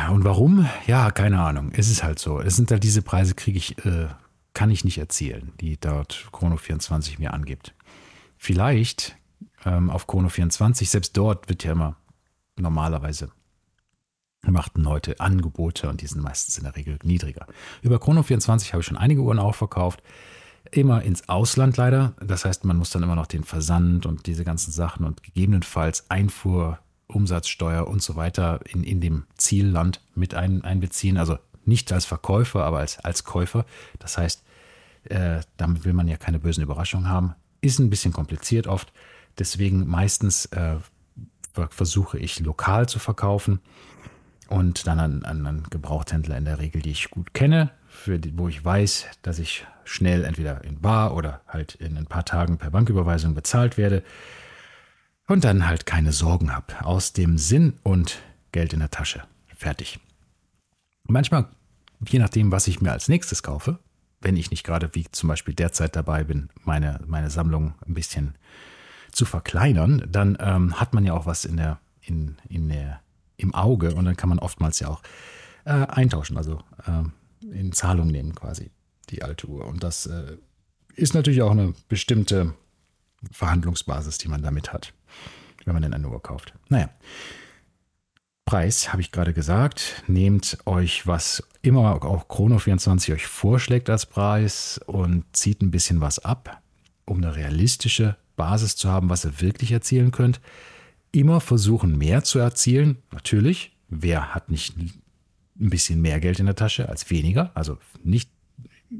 Und 0.09 0.23
warum? 0.23 0.67
Ja, 0.87 1.11
keine 1.11 1.39
Ahnung. 1.41 1.71
Es 1.75 1.89
ist 1.89 2.03
halt 2.03 2.17
so. 2.17 2.41
Es 2.41 2.55
sind 2.55 2.71
halt 2.71 2.83
diese 2.83 3.03
Preise, 3.03 3.35
kriege 3.35 3.57
ich, 3.57 3.85
äh, 3.85 4.07
kann 4.53 4.71
ich 4.71 4.83
nicht 4.83 4.97
erzielen, 4.97 5.53
die 5.59 5.79
dort 5.79 6.29
Chrono 6.31 6.57
24 6.57 7.19
mir 7.19 7.33
angibt. 7.33 7.75
Vielleicht 8.37 9.15
ähm, 9.63 9.89
auf 9.91 10.07
Chrono 10.07 10.29
24, 10.29 10.89
selbst 10.89 11.15
dort 11.15 11.49
wird 11.49 11.63
ja 11.63 11.73
immer 11.73 11.97
normalerweise 12.57 13.31
machten 14.51 14.87
heute 14.87 15.19
Angebote 15.19 15.89
und 15.89 16.01
die 16.01 16.07
sind 16.07 16.21
meistens 16.21 16.57
in 16.57 16.65
der 16.65 16.75
Regel 16.75 16.99
niedriger. 17.03 17.47
Über 17.81 17.99
Chrono 17.99 18.23
24 18.23 18.73
habe 18.73 18.81
ich 18.81 18.87
schon 18.87 18.97
einige 18.97 19.21
Uhren 19.21 19.39
auch 19.39 19.55
verkauft. 19.55 20.03
Immer 20.71 21.03
ins 21.03 21.29
Ausland 21.29 21.77
leider. 21.77 22.13
Das 22.19 22.45
heißt, 22.45 22.65
man 22.65 22.77
muss 22.77 22.89
dann 22.89 23.03
immer 23.03 23.15
noch 23.15 23.27
den 23.27 23.43
Versand 23.43 24.05
und 24.05 24.27
diese 24.27 24.43
ganzen 24.43 24.71
Sachen 24.71 25.05
und 25.05 25.23
gegebenenfalls 25.23 26.09
Einfuhr, 26.09 26.79
Umsatzsteuer 27.07 27.87
und 27.87 28.01
so 28.01 28.15
weiter 28.15 28.59
in, 28.67 28.83
in 28.83 28.99
dem 28.99 29.25
Zielland 29.37 30.01
mit 30.15 30.33
ein, 30.33 30.63
einbeziehen. 30.63 31.17
Also 31.17 31.37
nicht 31.65 31.91
als 31.91 32.05
Verkäufer, 32.05 32.63
aber 32.63 32.79
als, 32.79 32.99
als 32.99 33.23
Käufer. 33.23 33.65
Das 33.99 34.17
heißt, 34.17 34.43
äh, 35.05 35.41
damit 35.57 35.85
will 35.85 35.93
man 35.93 36.07
ja 36.07 36.17
keine 36.17 36.39
bösen 36.39 36.63
Überraschungen 36.63 37.09
haben. 37.09 37.35
Ist 37.61 37.79
ein 37.79 37.89
bisschen 37.89 38.13
kompliziert 38.13 38.67
oft. 38.67 38.91
Deswegen 39.37 39.87
meistens 39.87 40.45
äh, 40.47 40.77
versuche 41.69 42.17
ich 42.17 42.39
lokal 42.39 42.87
zu 42.87 42.99
verkaufen 42.99 43.59
und 44.47 44.87
dann 44.87 44.99
an, 44.99 45.23
an, 45.25 45.45
an 45.45 45.63
Gebrauchthändler 45.69 46.37
in 46.37 46.45
der 46.45 46.59
Regel, 46.59 46.81
die 46.81 46.91
ich 46.91 47.09
gut 47.09 47.33
kenne, 47.33 47.71
für 47.87 48.19
die, 48.19 48.37
wo 48.37 48.47
ich 48.47 48.63
weiß, 48.63 49.07
dass 49.21 49.39
ich 49.39 49.65
schnell 49.85 50.25
entweder 50.25 50.63
in 50.63 50.81
Bar 50.81 51.15
oder 51.15 51.41
halt 51.47 51.75
in 51.75 51.97
ein 51.97 52.05
paar 52.05 52.25
Tagen 52.25 52.57
per 52.57 52.71
Banküberweisung 52.71 53.35
bezahlt 53.35 53.77
werde 53.77 54.03
und 55.27 55.43
dann 55.43 55.67
halt 55.67 55.85
keine 55.85 56.11
Sorgen 56.11 56.53
habe. 56.53 56.85
Aus 56.85 57.13
dem 57.13 57.37
Sinn 57.37 57.79
und 57.83 58.21
Geld 58.51 58.73
in 58.73 58.79
der 58.79 58.91
Tasche. 58.91 59.23
Fertig. 59.55 59.99
Manchmal, 61.07 61.47
je 62.07 62.19
nachdem, 62.19 62.51
was 62.51 62.67
ich 62.67 62.81
mir 62.81 62.91
als 62.91 63.07
nächstes 63.07 63.43
kaufe, 63.43 63.79
wenn 64.21 64.37
ich 64.37 64.51
nicht 64.51 64.63
gerade 64.63 64.89
wie 64.93 65.05
zum 65.11 65.29
Beispiel 65.29 65.53
derzeit 65.53 65.95
dabei 65.95 66.23
bin, 66.23 66.49
meine, 66.63 66.99
meine 67.05 67.29
Sammlung 67.29 67.75
ein 67.85 67.93
bisschen 67.93 68.35
zu 69.13 69.25
verkleinern, 69.25 70.05
dann 70.09 70.37
ähm, 70.39 70.79
hat 70.79 70.93
man 70.93 71.05
ja 71.05 71.13
auch 71.13 71.25
was 71.25 71.45
in 71.45 71.57
der, 71.57 71.79
in, 72.01 72.37
in 72.49 72.69
der 72.69 73.01
im 73.37 73.53
Auge 73.53 73.93
und 73.95 74.05
dann 74.05 74.17
kann 74.17 74.29
man 74.29 74.39
oftmals 74.39 74.79
ja 74.79 74.87
auch 74.89 75.01
äh, 75.65 75.71
eintauschen, 75.71 76.37
also 76.37 76.59
äh, 76.85 77.03
in 77.45 77.71
Zahlung 77.71 78.07
nehmen 78.07 78.35
quasi 78.35 78.71
die 79.09 79.23
alte 79.23 79.47
Uhr. 79.47 79.65
Und 79.67 79.83
das 79.83 80.05
äh, 80.05 80.37
ist 80.95 81.13
natürlich 81.13 81.41
auch 81.41 81.51
eine 81.51 81.73
bestimmte 81.87 82.53
Verhandlungsbasis, 83.31 84.17
die 84.17 84.27
man 84.27 84.41
damit 84.41 84.73
hat, 84.73 84.93
wenn 85.65 85.73
man 85.73 85.83
denn 85.83 85.93
eine 85.93 86.09
Uhr 86.09 86.21
kauft. 86.21 86.53
Naja. 86.69 86.89
Preis, 88.45 88.91
habe 88.91 89.01
ich 89.01 89.11
gerade 89.11 89.33
gesagt. 89.33 90.03
Nehmt 90.07 90.57
euch, 90.65 91.07
was 91.07 91.43
immer 91.61 92.03
auch 92.03 92.27
Chrono24 92.27 93.13
euch 93.13 93.25
vorschlägt 93.25 93.89
als 93.89 94.05
Preis 94.05 94.81
und 94.85 95.23
zieht 95.31 95.61
ein 95.61 95.71
bisschen 95.71 96.01
was 96.01 96.19
ab, 96.19 96.61
um 97.05 97.17
eine 97.17 97.37
realistische 97.37 98.17
Basis 98.35 98.75
zu 98.75 98.89
haben, 98.89 99.09
was 99.09 99.25
ihr 99.25 99.41
wirklich 99.41 99.71
erzielen 99.71 100.11
könnt 100.11 100.39
immer 101.13 101.39
versuchen, 101.39 101.97
mehr 101.97 102.25
zu 102.25 102.39
erzielen. 102.39 102.97
Natürlich, 103.11 103.77
wer 103.87 104.35
hat 104.35 104.49
nicht 104.49 104.75
ein 104.77 104.91
bisschen 105.69 106.01
mehr 106.01 106.19
Geld 106.19 106.39
in 106.39 106.47
der 106.47 106.55
Tasche 106.55 106.89
als 106.89 107.09
weniger? 107.09 107.51
Also 107.53 107.77
nicht, 108.03 108.29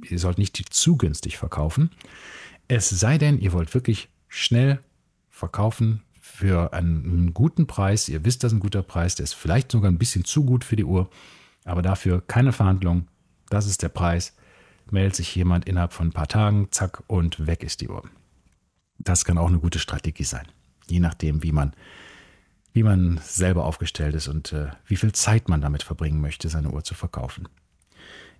ihr 0.09 0.19
sollt 0.19 0.37
nicht 0.37 0.55
zu 0.69 0.95
günstig 0.95 1.37
verkaufen. 1.37 1.89
Es 2.69 2.89
sei 2.89 3.17
denn, 3.17 3.39
ihr 3.39 3.51
wollt 3.51 3.73
wirklich 3.73 4.09
schnell 4.29 4.79
verkaufen 5.29 6.03
für 6.21 6.71
einen 6.71 7.33
guten 7.33 7.67
Preis. 7.67 8.07
Ihr 8.07 8.23
wisst, 8.23 8.43
das 8.43 8.53
ist 8.53 8.57
ein 8.57 8.61
guter 8.61 8.83
Preis. 8.83 9.15
Der 9.15 9.25
ist 9.25 9.33
vielleicht 9.33 9.71
sogar 9.71 9.91
ein 9.91 9.97
bisschen 9.97 10.23
zu 10.23 10.45
gut 10.45 10.63
für 10.63 10.75
die 10.75 10.85
Uhr. 10.85 11.09
Aber 11.65 11.81
dafür 11.81 12.21
keine 12.21 12.53
Verhandlung. 12.53 13.07
Das 13.49 13.65
ist 13.65 13.81
der 13.81 13.89
Preis. 13.89 14.35
Meldet 14.91 15.15
sich 15.15 15.35
jemand 15.35 15.65
innerhalb 15.65 15.93
von 15.93 16.07
ein 16.07 16.13
paar 16.13 16.27
Tagen, 16.27 16.67
zack, 16.71 17.03
und 17.07 17.47
weg 17.47 17.63
ist 17.63 17.81
die 17.81 17.89
Uhr. 17.89 18.03
Das 18.99 19.25
kann 19.25 19.38
auch 19.38 19.47
eine 19.47 19.60
gute 19.60 19.79
Strategie 19.79 20.23
sein. 20.23 20.47
Je 20.88 20.99
nachdem, 20.99 21.43
wie 21.43 21.51
man 21.51 21.73
wie 22.73 22.84
man 22.84 23.19
selber 23.23 23.65
aufgestellt 23.65 24.15
ist 24.15 24.27
und 24.27 24.51
äh, 24.51 24.67
wie 24.88 24.95
viel 24.95 25.13
Zeit 25.13 25.47
man 25.47 25.62
damit 25.62 25.84
verbringen 25.84 26.19
möchte, 26.19 26.49
seine 26.49 26.71
Uhr 26.71 26.84
zu 26.84 26.95
verkaufen. 26.95 27.47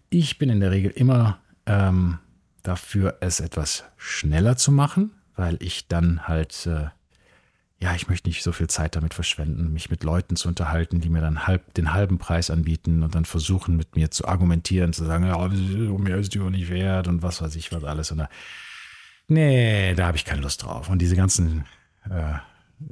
Ich 0.10 0.40
bin 0.40 0.50
in 0.50 0.60
der 0.60 0.72
Regel 0.72 0.92
immer 0.92 1.40
ähm, 1.66 2.18
dafür, 2.64 3.18
es 3.22 3.40
etwas 3.40 3.84
schneller 3.96 4.58
zu 4.58 4.72
machen, 4.72 5.12
weil 5.36 5.58
ich 5.62 5.88
dann 5.88 6.28
halt, 6.28 6.66
äh, 6.66 6.88
ja, 7.80 7.94
ich 7.96 8.08
möchte 8.08 8.28
nicht 8.28 8.44
so 8.44 8.52
viel 8.52 8.68
Zeit 8.68 8.96
damit 8.96 9.14
verschwenden, 9.14 9.72
mich 9.72 9.92
mit 9.92 10.04
Leuten 10.04 10.36
zu 10.36 10.48
unterhalten, 10.48 11.00
die 11.00 11.10
mir 11.10 11.22
dann 11.22 11.46
halb, 11.46 11.74
den 11.76 11.94
halben 11.94 12.18
Preis 12.18 12.50
anbieten 12.50 13.04
und 13.04 13.14
dann 13.14 13.26
versuchen, 13.26 13.76
mit 13.76 13.96
mir 13.96 14.10
zu 14.10 14.28
argumentieren, 14.28 14.94
zu 14.94 15.06
sagen, 15.06 15.28
ja, 15.28 15.48
mir 15.48 16.18
ist 16.18 16.34
die 16.34 16.40
Uhr 16.40 16.50
nicht 16.50 16.70
wert 16.70 17.08
und 17.08 17.22
was 17.22 17.42
weiß 17.42 17.56
ich 17.56 17.72
was 17.72 17.84
alles. 17.84 18.12
Und 18.12 18.20
da, 18.20 18.30
nee, 19.28 19.94
da 19.96 20.08
habe 20.08 20.18
ich 20.18 20.26
keine 20.26 20.42
Lust 20.42 20.64
drauf. 20.64 20.90
Und 20.90 21.00
diese 21.00 21.16
ganzen 21.16 21.66
äh, 22.10 22.36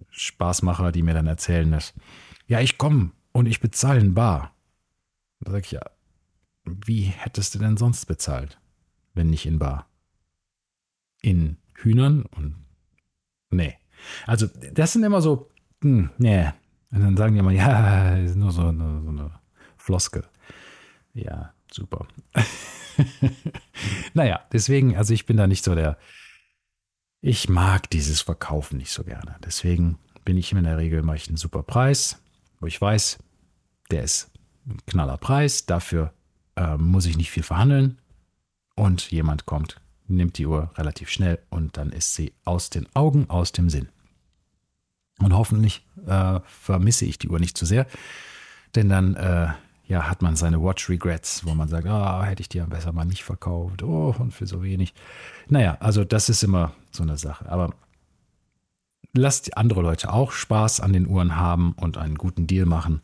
Spaßmacher, 0.10 0.92
die 0.92 1.04
mir 1.04 1.14
dann 1.14 1.28
erzählen, 1.28 1.72
dass, 1.72 1.94
ja, 2.48 2.60
ich 2.60 2.78
komme 2.78 3.12
und 3.32 3.46
ich 3.46 3.60
bezahle 3.60 4.00
in 4.00 4.14
Bar. 4.14 4.54
Da 5.40 5.52
sage 5.52 5.64
ich, 5.66 5.72
ja, 5.72 5.82
wie 6.66 7.04
hättest 7.04 7.56
du 7.56 7.60
denn 7.60 7.78
sonst 7.78 8.06
bezahlt, 8.06 8.60
wenn 9.14 9.30
nicht 9.30 9.46
in 9.46 9.60
Bar? 9.60 9.88
In 11.22 11.58
Hühnern 11.76 12.24
und 12.24 12.56
nee. 13.50 13.78
Also, 14.26 14.48
das 14.74 14.94
sind 14.94 15.04
immer 15.04 15.22
so, 15.22 15.50
hm, 15.82 16.10
nee. 16.18 16.48
Und 16.92 17.02
dann 17.02 17.18
sagen 17.18 17.34
die 17.34 17.40
immer, 17.40 17.52
ja, 17.52 18.16
ist 18.18 18.36
nur 18.36 18.52
so 18.52 18.68
eine, 18.68 19.02
so 19.02 19.10
eine 19.10 19.32
Floskel. 19.78 20.26
Ja, 21.14 21.54
super. 21.72 22.08
naja, 24.14 24.42
deswegen, 24.52 24.96
also 24.96 25.14
ich 25.14 25.26
bin 25.26 25.38
da 25.38 25.48
nicht 25.48 25.64
so 25.64 25.76
der, 25.76 25.98
ich 27.22 27.50
mag 27.50 27.90
dieses 27.90 28.22
Verkaufen 28.22 28.78
nicht 28.78 28.92
so 28.92 29.04
gerne. 29.04 29.36
Deswegen 29.46 30.00
bin 30.26 30.38
ich 30.38 30.52
in 30.52 30.64
der 30.64 30.78
Regel, 30.78 31.04
mache 31.04 31.18
ich 31.18 31.28
einen 31.28 31.38
super 31.38 31.64
Preis, 31.64 32.22
wo 32.60 32.68
ich 32.68 32.82
weiß, 32.82 33.20
der 33.92 34.04
ist 34.04 34.32
ein 34.68 34.78
knaller 34.86 35.18
Preis, 35.18 35.66
dafür 35.66 36.14
äh, 36.56 36.78
muss 36.78 37.06
ich 37.06 37.18
nicht 37.18 37.32
viel 37.32 37.44
verhandeln 37.44 38.00
und 38.76 39.12
jemand 39.12 39.46
kommt, 39.46 39.80
nimmt 40.08 40.38
die 40.38 40.46
Uhr 40.46 40.72
relativ 40.76 41.10
schnell 41.10 41.40
und 41.50 41.78
dann 41.78 41.92
ist 41.92 42.14
sie 42.16 42.34
aus 42.44 42.70
den 42.70 42.88
Augen, 42.96 43.30
aus 43.30 43.52
dem 43.52 43.70
Sinn. 43.70 43.90
Und 45.20 45.34
hoffentlich 45.34 45.86
äh, 46.08 46.40
vermisse 46.46 47.06
ich 47.06 47.20
die 47.20 47.30
Uhr 47.30 47.40
nicht 47.40 47.58
zu 47.58 47.66
sehr, 47.66 47.86
denn 48.76 48.90
dann 48.90 49.16
äh, 49.16 49.50
ja, 49.86 50.10
hat 50.10 50.22
man 50.22 50.36
seine 50.36 50.62
Watch 50.64 50.90
Regrets, 50.90 51.46
wo 51.46 51.54
man 51.54 51.68
sagt, 51.68 51.86
ah, 51.86 52.24
hätte 52.24 52.42
ich 52.42 52.50
die 52.50 52.60
ja 52.60 52.66
besser 52.66 52.94
mal 52.94 53.06
nicht 53.06 53.24
verkauft, 53.24 53.84
oh, 53.84 54.16
und 54.18 54.34
für 54.34 54.48
so 54.48 54.64
wenig. 54.64 54.94
Naja, 55.50 55.78
also 55.82 56.06
das 56.06 56.30
ist 56.30 56.44
immer 56.44 56.74
so 56.96 57.04
eine 57.04 57.18
Sache. 57.18 57.50
Aber 57.50 57.74
lasst 59.14 59.58
andere 59.58 59.82
Leute 59.82 60.12
auch 60.12 60.32
Spaß 60.32 60.80
an 60.80 60.94
den 60.94 61.08
Uhren 61.08 61.36
haben 61.36 61.74
und 61.74 61.98
einen 61.98 62.16
guten 62.16 62.48
Deal 62.48 62.66
machen. 62.66 63.02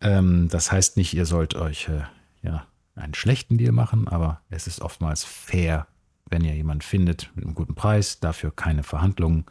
Ähm, 0.00 0.48
das 0.48 0.72
heißt 0.72 0.96
nicht, 0.96 1.14
ihr 1.14 1.26
sollt 1.26 1.54
euch 1.54 1.88
äh, 1.88 2.02
ja, 2.42 2.66
einen 2.94 3.14
schlechten 3.14 3.58
Deal 3.58 3.72
machen, 3.72 4.08
aber 4.08 4.40
es 4.50 4.66
ist 4.66 4.80
oftmals 4.80 5.24
fair, 5.24 5.86
wenn 6.28 6.44
ihr 6.44 6.54
jemanden 6.54 6.82
findet 6.82 7.30
mit 7.34 7.44
einem 7.44 7.54
guten 7.54 7.74
Preis, 7.74 8.20
dafür 8.20 8.50
keine 8.54 8.82
Verhandlungen 8.82 9.44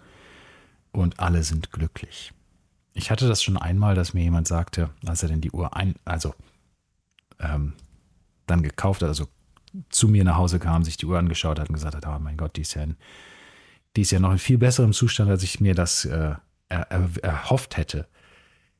und 0.92 1.20
alle 1.20 1.44
sind 1.44 1.72
glücklich. 1.72 2.34
Ich 2.94 3.12
hatte 3.12 3.28
das 3.28 3.44
schon 3.44 3.58
einmal, 3.58 3.96
dass 3.96 4.14
mir 4.14 4.24
jemand 4.24 4.48
sagte, 4.48 4.90
als 5.06 5.24
er 5.24 5.30
denn 5.30 5.42
die 5.42 5.52
Uhr 5.52 5.76
ein, 5.76 5.96
also 6.06 6.34
ähm, 7.40 7.74
dann 8.48 8.64
gekauft 8.64 9.02
hat, 9.02 9.10
also 9.10 9.28
zu 9.90 10.08
mir 10.08 10.24
nach 10.24 10.38
Hause 10.38 10.60
kam, 10.60 10.84
sich 10.84 10.98
die 10.98 11.06
Uhr 11.06 11.18
angeschaut 11.18 11.60
hat 11.60 11.70
und 11.70 11.76
gesagt 11.76 11.96
hat, 11.96 12.08
oh 12.08 12.20
mein 12.20 12.38
Gott, 12.38 12.56
die 12.56 12.62
ist 12.62 12.76
ja, 12.76 12.84
in, 12.84 12.96
die 13.96 14.02
ist 14.02 14.12
ja 14.12 14.20
noch 14.20 14.32
in 14.32 14.38
viel 14.38 14.58
besserem 14.58 14.94
Zustand, 14.94 15.30
als 15.30 15.44
ich 15.44 15.60
mir 15.60 15.76
das 15.76 16.06
äh, 16.06 16.36
er, 16.70 16.92
er, 16.92 17.10
erhofft 17.24 17.78
hätte. 17.78 18.08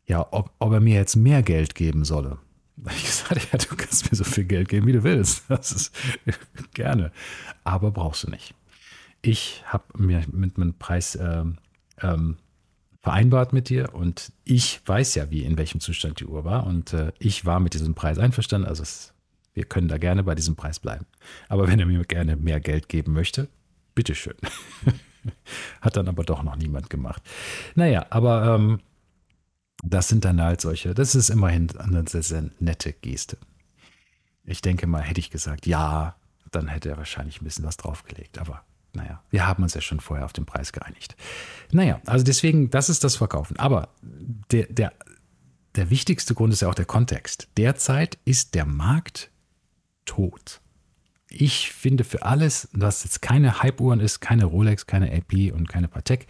Ja, 0.06 0.28
ob, 0.32 0.52
ob 0.60 0.74
er 0.74 0.80
mir 0.80 0.96
jetzt 0.96 1.16
mehr 1.16 1.44
Geld 1.44 1.76
geben 1.76 2.06
solle. 2.06 2.38
Ich 2.92 3.06
gesagt, 3.06 3.48
ja, 3.52 3.58
du 3.58 3.76
kannst 3.76 4.12
mir 4.12 4.18
so 4.18 4.24
viel 4.24 4.44
Geld 4.44 4.68
geben, 4.68 4.86
wie 4.88 4.94
du 4.94 5.04
willst. 5.04 5.46
Das 5.50 5.72
ist 5.72 5.96
gerne. 6.74 7.12
Aber 7.64 7.92
brauchst 7.92 8.24
du 8.24 8.30
nicht. 8.30 8.54
Ich 9.22 9.64
habe 9.66 9.86
mir 9.98 10.24
mit 10.32 10.58
meinem 10.58 10.76
Preis 10.76 11.18
ähm, 11.20 11.58
ähm, 12.02 12.38
vereinbart 13.02 13.54
mit 13.54 13.70
dir 13.70 13.94
und 13.94 14.32
ich 14.44 14.82
weiß 14.86 15.16
ja, 15.16 15.32
wie 15.32 15.44
in 15.44 15.58
welchem 15.58 15.80
Zustand 15.80 16.20
die 16.20 16.26
Uhr 16.26 16.44
war 16.44 16.66
und 16.68 16.94
äh, 16.94 17.12
ich 17.18 17.46
war 17.46 17.60
mit 17.60 17.74
diesem 17.74 17.96
Preis 17.96 18.20
einverstanden. 18.20 18.68
Also 18.68 18.84
es, 18.84 19.14
wir 19.54 19.64
können 19.64 19.88
da 19.88 19.98
gerne 19.98 20.24
bei 20.24 20.36
diesem 20.36 20.56
Preis 20.56 20.80
bleiben. 20.80 21.06
Aber 21.48 21.68
wenn 21.68 21.80
er 21.80 21.86
mir 21.86 22.04
gerne 22.04 22.36
mehr 22.36 22.60
Geld 22.60 22.90
geben 22.90 23.14
möchte, 23.14 23.48
bitteschön. 23.96 24.36
Hat 25.82 25.98
dann 25.98 26.08
aber 26.08 26.24
doch 26.24 26.44
noch 26.44 26.56
niemand 26.56 26.90
gemacht. 26.90 27.24
Naja, 27.74 28.06
aber 28.10 28.56
ähm, 28.56 28.82
das 29.84 30.08
sind 30.08 30.26
dann 30.26 30.42
halt 30.42 30.62
solche, 30.62 30.94
das 30.94 31.16
ist 31.16 31.30
immerhin 31.30 31.76
eine 31.78 32.08
sehr, 32.08 32.24
sehr 32.24 32.50
nette 32.60 32.94
Geste. 32.94 33.38
Ich 34.44 34.62
denke 34.62 34.88
mal, 34.88 35.02
hätte 35.02 35.20
ich 35.20 35.32
gesagt, 35.32 35.66
ja, 35.66 36.16
dann 36.52 36.68
hätte 36.68 36.90
er 36.90 36.98
wahrscheinlich 36.98 37.42
ein 37.42 37.46
bisschen 37.46 37.66
was 37.66 37.78
draufgelegt. 37.78 38.38
Aber 38.38 38.64
naja, 38.94 39.22
wir 39.30 39.48
haben 39.48 39.64
uns 39.64 39.74
ja 39.74 39.82
schon 39.82 40.00
vorher 40.00 40.26
auf 40.26 40.34
den 40.34 40.46
Preis 40.46 40.72
geeinigt. 40.72 41.16
Naja, 41.72 42.00
also 42.06 42.24
deswegen, 42.24 42.70
das 42.70 42.90
ist 42.90 43.04
das 43.04 43.16
Verkaufen. 43.16 43.58
Aber 43.58 43.90
der, 44.02 44.68
der, 44.68 44.94
der 45.76 45.90
wichtigste 45.90 46.34
Grund 46.36 46.54
ist 46.54 46.62
ja 46.62 46.70
auch 46.70 46.76
der 46.76 46.86
Kontext. 46.86 47.50
Derzeit 47.58 48.18
ist 48.26 48.56
der 48.56 48.66
Markt 48.66 49.32
tot. 50.06 50.62
Ich 51.38 51.72
finde 51.72 52.06
für 52.06 52.24
alles, 52.24 52.70
was 52.72 53.04
jetzt 53.04 53.22
keine 53.22 53.62
Hype-Uhren 53.62 54.00
ist, 54.00 54.22
keine 54.22 54.46
Rolex, 54.46 54.88
keine 54.88 55.12
AP 55.12 55.54
und 55.54 55.68
keine 55.68 55.90
Patek, 55.90 56.28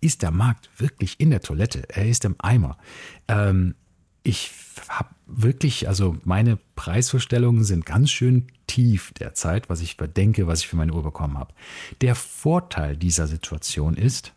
ist 0.00 0.22
der 0.22 0.30
Markt 0.30 0.70
wirklich 0.78 1.18
in 1.18 1.30
der 1.30 1.40
Toilette. 1.40 1.82
Er 1.88 2.06
ist 2.06 2.24
im 2.24 2.36
Eimer. 2.38 2.78
Ähm, 3.26 3.74
ich 4.22 4.52
habe 4.88 5.08
wirklich, 5.26 5.88
also 5.88 6.16
meine 6.22 6.58
Preisvorstellungen 6.76 7.64
sind 7.64 7.86
ganz 7.86 8.12
schön 8.12 8.46
tief 8.68 9.12
derzeit, 9.14 9.68
was 9.68 9.80
ich 9.80 9.96
bedenke, 9.96 10.46
was 10.46 10.60
ich 10.60 10.68
für 10.68 10.76
meine 10.76 10.92
Uhr 10.92 11.02
bekommen 11.02 11.38
habe. 11.38 11.52
Der 12.00 12.14
Vorteil 12.14 12.96
dieser 12.96 13.26
Situation 13.26 13.94
ist, 13.94 14.32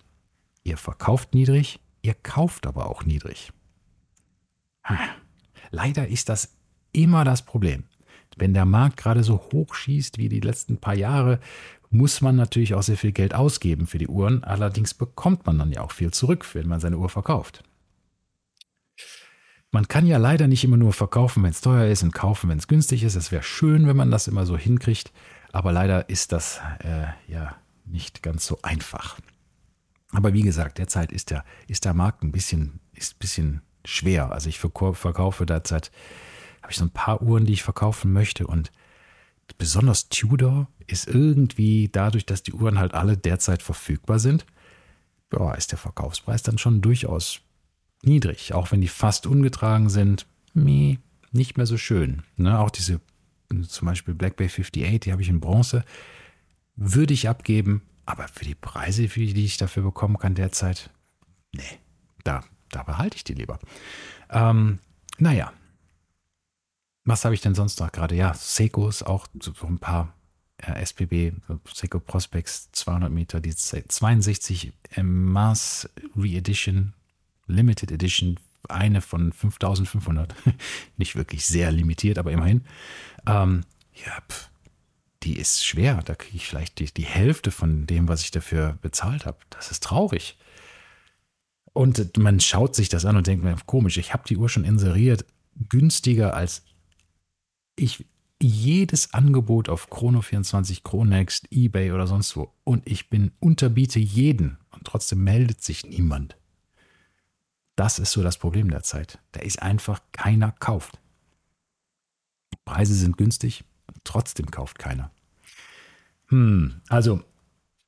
ihr 0.64 0.78
verkauft 0.78 1.36
niedrig, 1.36 1.80
ihr 2.02 2.16
kauft 2.16 2.66
aber 2.66 2.88
auch 2.88 3.06
niedrig. 3.06 3.52
Leider 5.70 6.08
ist 6.08 6.30
das 6.30 6.56
immer 6.94 7.24
das 7.26 7.44
Problem. 7.44 7.84
Wenn 8.38 8.54
der 8.54 8.66
Markt 8.66 8.98
gerade 8.98 9.24
so 9.24 9.42
hoch 9.52 9.74
schießt 9.74 10.18
wie 10.18 10.30
die 10.30 10.40
letzten 10.40 10.78
paar 10.78 10.96
Jahre, 10.96 11.40
muss 11.90 12.22
man 12.22 12.36
natürlich 12.36 12.76
auch 12.76 12.84
sehr 12.84 12.98
viel 12.98 13.12
Geld 13.12 13.34
ausgeben 13.34 13.88
für 13.88 13.98
die 13.98 14.08
Uhren. 14.08 14.44
Allerdings 14.44 14.94
bekommt 14.94 15.46
man 15.46 15.58
dann 15.58 15.72
ja 15.72 15.82
auch 15.82 15.92
viel 15.92 16.12
zurück, 16.12 16.46
wenn 16.54 16.68
man 16.68 16.80
seine 16.80 16.98
Uhr 16.98 17.10
verkauft. 17.10 17.64
Man 19.72 19.88
kann 19.88 20.08
ja 20.08 20.18
leider 20.18 20.48
nicht 20.48 20.64
immer 20.64 20.78
nur 20.78 20.94
verkaufen, 20.94 21.44
wenn 21.44 21.52
es 21.52 21.62
teuer 21.62 21.88
ist 21.88 22.02
und 22.02 22.14
kaufen, 22.14 22.50
wenn 22.50 22.58
es 22.58 22.68
günstig 22.68 23.04
ist. 23.04 23.16
Es 23.16 23.32
wäre 23.32 23.44
schön, 23.44 23.88
wenn 23.88 23.98
man 23.98 24.10
das 24.10 24.28
immer 24.28 24.46
so 24.46 24.58
hinkriegt, 24.58 25.12
aber 25.52 25.72
leider 25.72 26.10
ist 26.10 26.32
das 26.32 26.60
äh, 26.80 27.08
ja 27.32 27.56
nicht 27.86 28.24
ganz 28.24 28.46
so 28.46 28.60
einfach. 28.64 29.20
Aber 30.12 30.34
wie 30.34 30.42
gesagt, 30.42 30.80
derzeit 30.80 31.12
ist 31.12 31.30
der, 31.30 31.44
ist 31.68 31.86
der 31.86 31.94
Markt 31.94 32.24
ein 32.24 32.32
bisschen, 32.32 32.80
ist 32.94 33.16
ein 33.16 33.20
bisschen 33.20 33.62
schwer. 33.86 34.32
Also 34.32 34.50
ich 34.50 34.60
verkaufe 34.60 35.46
derzeit, 35.46 35.92
habe 36.70 36.74
ich 36.74 36.78
so 36.78 36.86
ein 36.86 36.92
paar 36.92 37.24
Uhren, 37.24 37.48
die 37.48 37.54
ich 37.54 37.64
verkaufen 37.64 38.14
möchte 38.14 38.46
und 38.46 38.72
besonders 39.58 40.08
Tudor 40.10 40.68
ist 40.86 41.08
irgendwie 41.08 41.90
dadurch, 41.92 42.28
dass 42.28 42.44
die 42.44 42.54
Uhren 42.54 42.78
halt 42.78 42.94
alle 42.94 43.18
derzeit 43.18 43.64
verfügbar 43.64 44.20
sind, 44.20 44.46
ja, 45.34 45.52
ist 45.56 45.72
der 45.72 45.80
Verkaufspreis 45.80 46.44
dann 46.44 46.60
schon 46.60 46.82
durchaus 46.82 47.42
niedrig, 48.04 48.54
auch 48.54 48.72
wenn 48.72 48.82
die 48.82 48.88
fast 48.88 49.26
ungetragen 49.26 49.90
sind. 49.90 50.28
Meh, 50.54 50.98
nicht 51.32 51.58
mehr 51.58 51.66
so 51.66 51.78
schön. 51.78 52.22
Ne? 52.38 52.60
Auch 52.60 52.70
diese, 52.70 53.02
zum 53.68 53.88
Beispiel 53.88 54.14
Black 54.14 54.36
Bay 54.36 54.46
58, 54.46 55.00
die 55.00 55.12
habe 55.12 55.24
ich 55.24 55.30
in 55.30 55.40
Bronze, 55.40 55.84
würde 56.76 57.16
ich 57.16 57.28
abgeben, 57.28 57.82
aber 58.06 58.28
für 58.28 58.46
die 58.46 58.54
Preise, 58.54 59.08
die 59.08 59.46
ich 59.46 59.58
dafür 59.58 59.82
bekommen 59.82 60.20
kann 60.20 60.36
derzeit, 60.36 60.92
nee, 61.52 61.80
da, 62.24 62.44
da 62.70 62.84
behalte 62.84 63.18
ich 63.18 63.24
die 63.24 63.34
lieber. 63.34 63.58
Ähm, 64.30 64.78
naja, 65.18 65.52
was 67.10 67.26
habe 67.26 67.36
ich 67.36 67.42
denn 67.42 67.56
sonst 67.56 67.80
noch 67.80 67.92
gerade? 67.92 68.16
Ja, 68.16 68.34
Seikos, 68.34 69.04
auch 69.04 69.28
so 69.42 69.52
ein 69.64 69.80
paar 69.80 70.14
äh, 70.58 70.82
SPB, 70.82 71.34
Seiko 71.74 72.00
Prospects 72.00 72.70
200 72.72 73.12
Meter, 73.12 73.40
die 73.40 73.56
62 73.56 74.74
Mars 75.02 75.90
Re-Edition 76.16 76.94
Limited 77.48 77.92
Edition, 77.92 78.40
eine 78.68 79.02
von 79.02 79.34
5500. 79.34 80.36
Nicht 80.98 81.16
wirklich 81.16 81.46
sehr 81.46 81.72
limitiert, 81.72 82.18
aber 82.18 82.32
immerhin. 82.32 82.62
Ähm, 83.26 83.64
ja, 83.94 84.22
pf, 84.30 84.50
die 85.24 85.38
ist 85.38 85.66
schwer. 85.66 86.02
Da 86.06 86.16
kriege 86.16 86.38
ich 86.38 86.48
vielleicht 86.48 86.80
die, 86.80 86.94
die 86.94 87.06
Hälfte 87.06 87.52
von 87.52 87.88
dem, 87.88 88.08
was 88.08 88.22
ich 88.22 88.32
dafür 88.32 88.78
bezahlt 88.82 89.26
habe. 89.26 89.40
Das 89.50 89.72
ist 89.72 89.84
traurig. 89.84 90.38
Und 91.74 92.18
man 92.18 92.40
schaut 92.40 92.76
sich 92.76 92.90
das 92.90 93.06
an 93.06 93.18
und 93.18 93.28
denkt 93.28 93.44
mir, 93.44 93.56
komisch, 93.66 93.98
ich 93.98 94.14
habe 94.14 94.28
die 94.28 94.38
Uhr 94.38 94.50
schon 94.50 94.64
inseriert, 94.66 95.26
günstiger 95.70 96.36
als 96.36 96.64
ich 97.80 98.06
jedes 98.42 99.14
Angebot 99.14 99.70
auf 99.70 99.92
Chrono24, 99.92 100.84
Chronext, 100.84 101.48
eBay 101.52 101.92
oder 101.92 102.08
sonst 102.08 102.36
wo. 102.38 102.54
Und 102.64 102.88
ich 102.88 103.10
bin 103.10 103.32
unterbiete 103.40 104.00
jeden 104.00 104.58
und 104.72 104.86
trotzdem 104.86 105.24
meldet 105.24 105.62
sich 105.62 105.86
niemand. 105.86 106.38
Das 107.76 108.00
ist 108.00 108.12
so 108.12 108.24
das 108.24 108.38
Problem 108.38 108.70
der 108.70 108.84
Zeit. 108.84 109.20
Da 109.32 109.42
ist 109.42 109.62
einfach 109.62 110.02
keiner 110.12 110.52
kauft. 110.52 111.00
Preise 112.66 112.94
sind 112.94 113.18
günstig, 113.18 113.64
trotzdem 114.04 114.52
kauft 114.52 114.80
keiner. 114.80 115.12
Hm, 116.28 116.82
also 116.88 117.24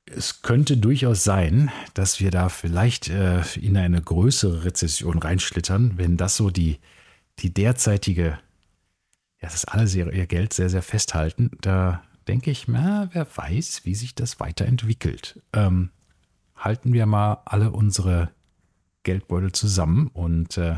es 0.05 0.41
könnte 0.41 0.77
durchaus 0.77 1.23
sein, 1.23 1.71
dass 1.93 2.19
wir 2.19 2.31
da 2.31 2.49
vielleicht 2.49 3.09
äh, 3.09 3.41
in 3.59 3.77
eine 3.77 4.01
größere 4.01 4.65
Rezession 4.65 5.19
reinschlittern, 5.19 5.97
wenn 5.97 6.17
das 6.17 6.35
so 6.35 6.49
die, 6.49 6.79
die 7.39 7.53
derzeitige, 7.53 8.39
ja, 9.41 9.49
dass 9.49 9.65
alle 9.65 9.87
ihr 9.87 10.27
Geld 10.27 10.53
sehr, 10.53 10.69
sehr 10.69 10.81
festhalten. 10.81 11.51
Da 11.61 12.03
denke 12.27 12.51
ich, 12.51 12.67
na, 12.67 13.09
wer 13.11 13.25
weiß, 13.35 13.85
wie 13.85 13.95
sich 13.95 14.15
das 14.15 14.39
weiterentwickelt. 14.39 15.41
Ähm, 15.53 15.89
halten 16.55 16.93
wir 16.93 17.05
mal 17.05 17.41
alle 17.45 17.71
unsere 17.71 18.31
Geldbeutel 19.03 19.51
zusammen 19.51 20.07
und 20.07 20.57
äh, 20.57 20.77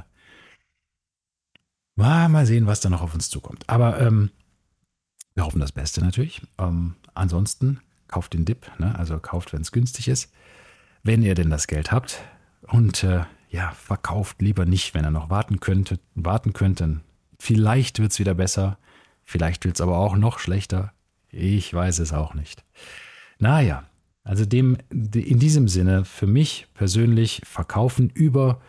mal 1.95 2.45
sehen, 2.45 2.67
was 2.67 2.80
da 2.80 2.89
noch 2.89 3.02
auf 3.02 3.13
uns 3.13 3.30
zukommt. 3.30 3.69
Aber 3.69 3.99
ähm, 3.99 4.32
wir 5.36 5.45
hoffen 5.45 5.60
das 5.60 5.71
Beste 5.71 6.02
natürlich. 6.02 6.41
Ähm, 6.58 6.95
ansonsten 7.13 7.82
kauft 8.08 8.34
den 8.34 8.45
Dip, 8.45 8.71
ne? 8.80 8.97
also 8.97 9.19
kauft, 9.19 9.54
wenn 9.54 9.62
es 9.62 9.71
günstig 9.71 10.08
ist, 10.08 10.32
wenn 11.04 11.21
ihr 11.23 11.36
denn 11.36 11.49
das 11.49 11.67
Geld 11.67 11.91
habt. 11.91 12.21
Und 12.62 13.04
äh, 13.04 13.26
ja, 13.49 13.71
verkauft 13.71 14.41
lieber 14.41 14.65
nicht, 14.65 14.93
wenn 14.93 15.06
ihr 15.06 15.12
noch 15.12 15.30
warten 15.30 15.60
könntet, 15.60 16.02
warten 16.15 16.54
könnten. 16.54 17.02
Vielleicht 17.44 18.00
wird 18.00 18.14
es 18.14 18.20
wieder 18.20 18.36
besser, 18.36 18.78
vielleicht 19.26 19.66
wird 19.66 19.76
es 19.76 19.82
aber 19.82 19.98
auch 19.98 20.16
noch 20.16 20.40
schlechter. 20.40 20.94
Ich 21.28 21.74
weiß 21.74 22.00
es 22.00 22.14
auch 22.14 22.36
nicht. 22.36 22.64
Naja, 23.38 23.84
also 24.24 24.46
dem, 24.46 24.78
in 24.90 25.40
diesem 25.40 25.68
Sinne, 25.68 26.06
für 26.06 26.26
mich 26.26 26.68
persönlich 26.74 27.42
verkaufen 27.44 28.10
über 28.10 28.62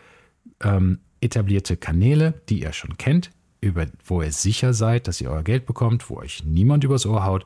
ähm, 0.61 0.99
etablierte 1.21 1.77
Kanäle, 1.77 2.41
die 2.49 2.63
ihr 2.63 2.73
schon 2.73 2.97
kennt, 2.97 3.31
über, 3.61 3.85
wo 4.03 4.21
ihr 4.21 4.33
sicher 4.33 4.73
seid, 4.73 5.07
dass 5.07 5.21
ihr 5.21 5.31
euer 5.31 5.43
Geld 5.43 5.65
bekommt, 5.65 6.09
wo 6.09 6.17
euch 6.17 6.43
niemand 6.43 6.83
übers 6.83 7.05
Ohr 7.05 7.23
haut. 7.23 7.45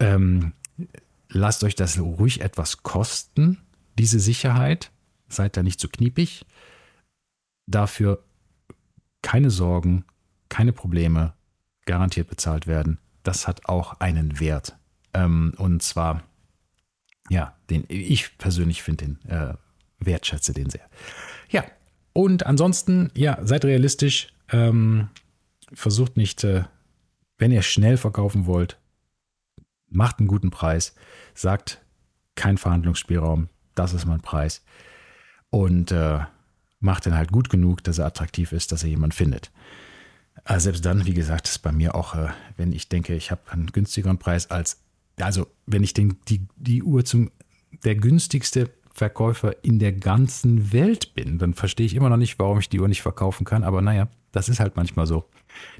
Ähm, 0.00 0.54
lasst 1.28 1.62
euch 1.62 1.76
das 1.76 2.00
ruhig 2.00 2.40
etwas 2.40 2.82
kosten, 2.82 3.58
diese 3.96 4.18
Sicherheit. 4.18 4.90
Seid 5.28 5.56
da 5.56 5.62
nicht 5.62 5.78
so 5.78 5.86
kniepig. 5.86 6.44
Dafür 7.68 8.24
keine 9.22 9.50
Sorgen, 9.50 10.04
keine 10.52 10.72
Probleme, 10.72 11.32
garantiert 11.86 12.28
bezahlt 12.28 12.66
werden. 12.66 12.98
Das 13.22 13.48
hat 13.48 13.66
auch 13.68 14.00
einen 14.00 14.38
Wert. 14.38 14.76
Ähm, 15.14 15.54
und 15.56 15.82
zwar 15.82 16.22
ja, 17.28 17.56
den 17.70 17.84
ich 17.88 18.36
persönlich 18.38 18.82
finde 18.82 19.06
den 19.06 19.30
äh, 19.30 19.54
wertschätze 19.98 20.52
den 20.52 20.70
sehr. 20.70 20.88
Ja, 21.50 21.64
und 22.12 22.46
ansonsten, 22.46 23.10
ja, 23.14 23.38
seid 23.42 23.64
realistisch. 23.64 24.28
Ähm, 24.50 25.08
versucht 25.72 26.16
nicht, 26.16 26.44
äh, 26.44 26.64
wenn 27.38 27.52
ihr 27.52 27.62
schnell 27.62 27.96
verkaufen 27.96 28.46
wollt, 28.46 28.78
macht 29.88 30.18
einen 30.18 30.28
guten 30.28 30.50
Preis, 30.50 30.94
sagt 31.34 31.80
kein 32.34 32.58
Verhandlungsspielraum, 32.58 33.48
das 33.74 33.94
ist 33.94 34.06
mein 34.06 34.20
Preis. 34.20 34.62
Und 35.50 35.92
äh, 35.92 36.20
macht 36.80 37.06
den 37.06 37.14
halt 37.14 37.32
gut 37.32 37.48
genug, 37.48 37.84
dass 37.84 37.98
er 37.98 38.06
attraktiv 38.06 38.52
ist, 38.52 38.72
dass 38.72 38.82
er 38.82 38.90
jemand 38.90 39.14
findet. 39.14 39.50
Also 40.44 40.64
selbst 40.64 40.84
dann, 40.84 41.06
wie 41.06 41.14
gesagt, 41.14 41.48
ist 41.48 41.58
bei 41.58 41.72
mir 41.72 41.94
auch, 41.94 42.14
äh, 42.14 42.28
wenn 42.56 42.72
ich 42.72 42.88
denke, 42.88 43.14
ich 43.14 43.30
habe 43.30 43.42
einen 43.50 43.66
günstigeren 43.66 44.18
Preis 44.18 44.50
als 44.50 44.82
also 45.20 45.46
wenn 45.66 45.82
ich 45.82 45.94
den, 45.94 46.16
die, 46.28 46.46
die 46.56 46.82
Uhr 46.82 47.04
zum 47.04 47.30
der 47.84 47.94
günstigste 47.94 48.70
Verkäufer 48.94 49.64
in 49.64 49.78
der 49.78 49.92
ganzen 49.92 50.72
Welt 50.72 51.14
bin, 51.14 51.38
dann 51.38 51.54
verstehe 51.54 51.86
ich 51.86 51.94
immer 51.94 52.10
noch 52.10 52.18
nicht, 52.18 52.38
warum 52.38 52.58
ich 52.58 52.68
die 52.68 52.80
Uhr 52.80 52.88
nicht 52.88 53.00
verkaufen 53.00 53.44
kann. 53.44 53.64
Aber 53.64 53.80
naja, 53.80 54.08
das 54.32 54.50
ist 54.50 54.60
halt 54.60 54.76
manchmal 54.76 55.06
so. 55.06 55.24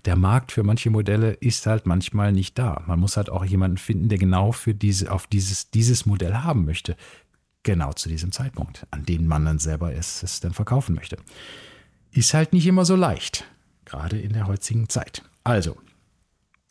Der 0.07 0.17
Markt 0.17 0.53
für 0.53 0.63
manche 0.63 0.89
Modelle 0.89 1.33
ist 1.33 1.67
halt 1.67 1.87
manchmal 1.87 2.33
nicht 2.33 2.59
da. 2.59 2.83
Man 2.87 2.99
muss 2.99 3.19
halt 3.19 3.29
auch 3.29 3.45
jemanden 3.45 3.77
finden, 3.77 4.09
der 4.09 4.19
genau 4.19 4.53
für 4.53 4.75
diese, 4.75 5.13
auf 5.13 5.27
dieses, 5.27 5.71
dieses 5.71 6.07
Modell 6.07 6.35
haben 6.35 6.65
möchte. 6.65 6.97
Genau 7.63 7.93
zu 7.93 8.09
diesem 8.09 8.33
Zeitpunkt, 8.33 8.87
an 8.91 9.05
dem 9.05 9.27
man 9.27 9.45
dann 9.45 9.59
selber 9.59 9.95
es, 9.95 10.23
es 10.23 10.41
dann 10.41 10.55
verkaufen 10.55 10.95
möchte. 10.95 11.17
Ist 12.11 12.35
halt 12.35 12.55
nicht 12.55 12.67
immer 12.67 12.85
so 12.85 12.97
leicht, 12.97 13.45
gerade 13.93 14.19
in 14.19 14.33
der 14.33 14.47
heutigen 14.47 14.89
Zeit. 14.89 15.23
Also, 15.45 15.77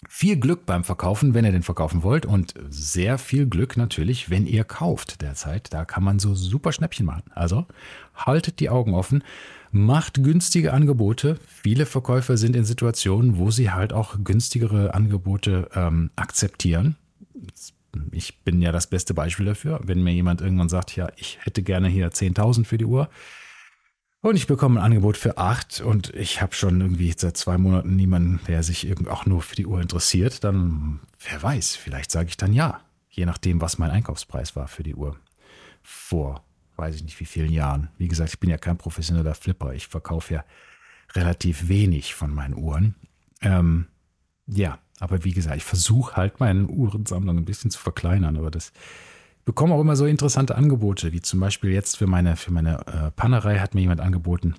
viel 0.10 0.38
Glück 0.38 0.66
beim 0.66 0.84
Verkaufen, 0.84 1.36
wenn 1.36 1.46
ihr 1.46 1.52
den 1.52 1.62
verkaufen 1.62 2.02
wollt 2.02 2.26
und 2.26 2.56
sehr 2.70 3.20
viel 3.20 3.46
Glück 3.46 3.78
natürlich, 3.78 4.32
wenn 4.32 4.48
ihr 4.48 4.64
kauft 4.64 5.22
derzeit. 5.22 5.72
Da 5.72 5.86
kann 5.86 6.04
man 6.04 6.18
so 6.18 6.34
super 6.34 6.72
Schnäppchen 6.72 7.06
machen. 7.06 7.24
Also 7.36 7.68
haltet 8.16 8.60
die 8.60 8.72
Augen 8.72 8.96
offen, 8.96 9.24
macht 9.72 10.24
günstige 10.24 10.74
Angebote. 10.74 11.38
Viele 11.46 11.86
Verkäufer 11.86 12.38
sind 12.38 12.56
in 12.56 12.66
Situationen, 12.66 13.38
wo 13.38 13.52
sie 13.52 13.70
halt 13.70 13.94
auch 13.94 14.16
günstigere 14.24 14.96
Angebote 14.96 15.70
ähm, 15.76 16.10
akzeptieren. 16.16 16.96
Ich 18.12 18.40
bin 18.40 18.62
ja 18.62 18.72
das 18.72 18.88
beste 18.88 19.14
Beispiel 19.14 19.46
dafür. 19.46 19.80
Wenn 19.84 20.02
mir 20.02 20.14
jemand 20.14 20.42
irgendwann 20.42 20.70
sagt, 20.70 20.96
ja, 20.96 21.10
ich 21.18 21.38
hätte 21.44 21.62
gerne 21.62 21.90
hier 21.90 22.10
10.000 22.10 22.66
für 22.66 22.80
die 22.80 22.86
Uhr, 22.86 23.10
und 24.22 24.36
ich 24.36 24.48
bekomme 24.48 24.80
ein 24.80 24.86
Angebot 24.86 25.18
für 25.18 25.38
acht 25.38 25.82
und 25.82 26.14
ich 26.14 26.42
habe 26.42 26.54
schon 26.54 26.80
irgendwie 26.80 27.14
seit 27.18 27.38
zwei 27.38 27.58
Monaten 27.58 27.96
niemanden, 27.96 28.40
der 28.48 28.62
sich 28.62 28.88
auch 29.08 29.26
nur 29.26 29.42
für 29.42 29.56
die 29.56 29.66
Uhr 29.66 29.82
interessiert. 29.82 30.44
Dann, 30.44 31.00
wer 31.28 31.42
weiß, 31.42 31.76
vielleicht 31.76 32.12
sage 32.12 32.30
ich 32.30 32.38
dann 32.38 32.54
ja. 32.54 32.82
Je 33.10 33.26
nachdem, 33.26 33.60
was 33.60 33.78
mein 33.78 33.92
Einkaufspreis 33.92 34.56
war 34.56 34.68
für 34.68 34.84
die 34.84 34.96
Uhr. 34.96 35.18
Vor, 35.82 36.44
weiß 36.78 36.96
ich 36.96 37.04
nicht 37.04 37.20
wie 37.20 37.26
vielen 37.26 37.52
Jahren. 37.52 37.90
Wie 37.98 38.08
gesagt, 38.08 38.30
ich 38.30 38.40
bin 38.40 38.50
ja 38.50 38.58
kein 38.58 38.78
professioneller 38.78 39.36
Flipper. 39.36 39.74
Ich 39.74 39.88
verkaufe 39.88 40.36
ja 40.36 40.46
relativ 41.14 41.68
wenig 41.68 42.14
von 42.14 42.34
meinen 42.34 42.56
Uhren. 42.56 42.96
Ähm, 43.42 43.88
ja, 44.48 44.80
aber 45.00 45.24
wie 45.24 45.34
gesagt, 45.34 45.58
ich 45.58 45.64
versuche 45.64 46.16
halt 46.16 46.40
meine 46.40 46.68
Uhrensammlung 46.68 47.38
ein 47.38 47.46
bisschen 47.46 47.72
zu 47.72 47.80
verkleinern, 47.80 48.38
aber 48.38 48.52
das 48.52 48.72
bekomme 49.46 49.74
auch 49.74 49.82
immer 49.82 49.96
so 49.96 50.06
interessante 50.06 50.56
Angebote, 50.56 51.12
wie 51.14 51.22
zum 51.22 51.40
Beispiel 51.40 51.72
jetzt 51.72 51.98
für 51.98 52.08
meine, 52.08 52.36
für 52.36 52.52
meine 52.52 52.86
äh, 52.88 53.12
Pannerei 53.12 53.60
hat 53.60 53.76
mir 53.76 53.82
jemand 53.82 54.02
angeboten, 54.02 54.56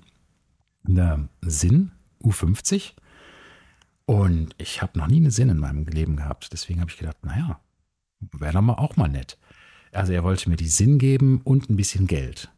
eine 0.85 1.29
Sinn 1.41 1.91
U50. 2.23 2.93
Und 4.05 4.53
ich 4.57 4.81
habe 4.81 4.97
noch 4.99 5.07
nie 5.07 5.17
eine 5.17 5.31
Sinn 5.31 5.49
in 5.49 5.57
meinem 5.57 5.85
Leben 5.85 6.17
gehabt. 6.17 6.51
Deswegen 6.51 6.81
habe 6.81 6.91
ich 6.91 6.97
gedacht, 6.97 7.17
naja, 7.23 7.59
wäre 8.33 8.53
doch 8.53 8.61
mal 8.61 8.73
auch 8.73 8.97
mal 8.97 9.07
nett. 9.07 9.37
Also 9.91 10.11
er 10.11 10.23
wollte 10.23 10.49
mir 10.49 10.57
die 10.57 10.67
Sinn 10.67 10.97
geben 10.97 11.41
und 11.43 11.69
ein 11.69 11.77
bisschen 11.77 12.07
Geld. 12.07 12.49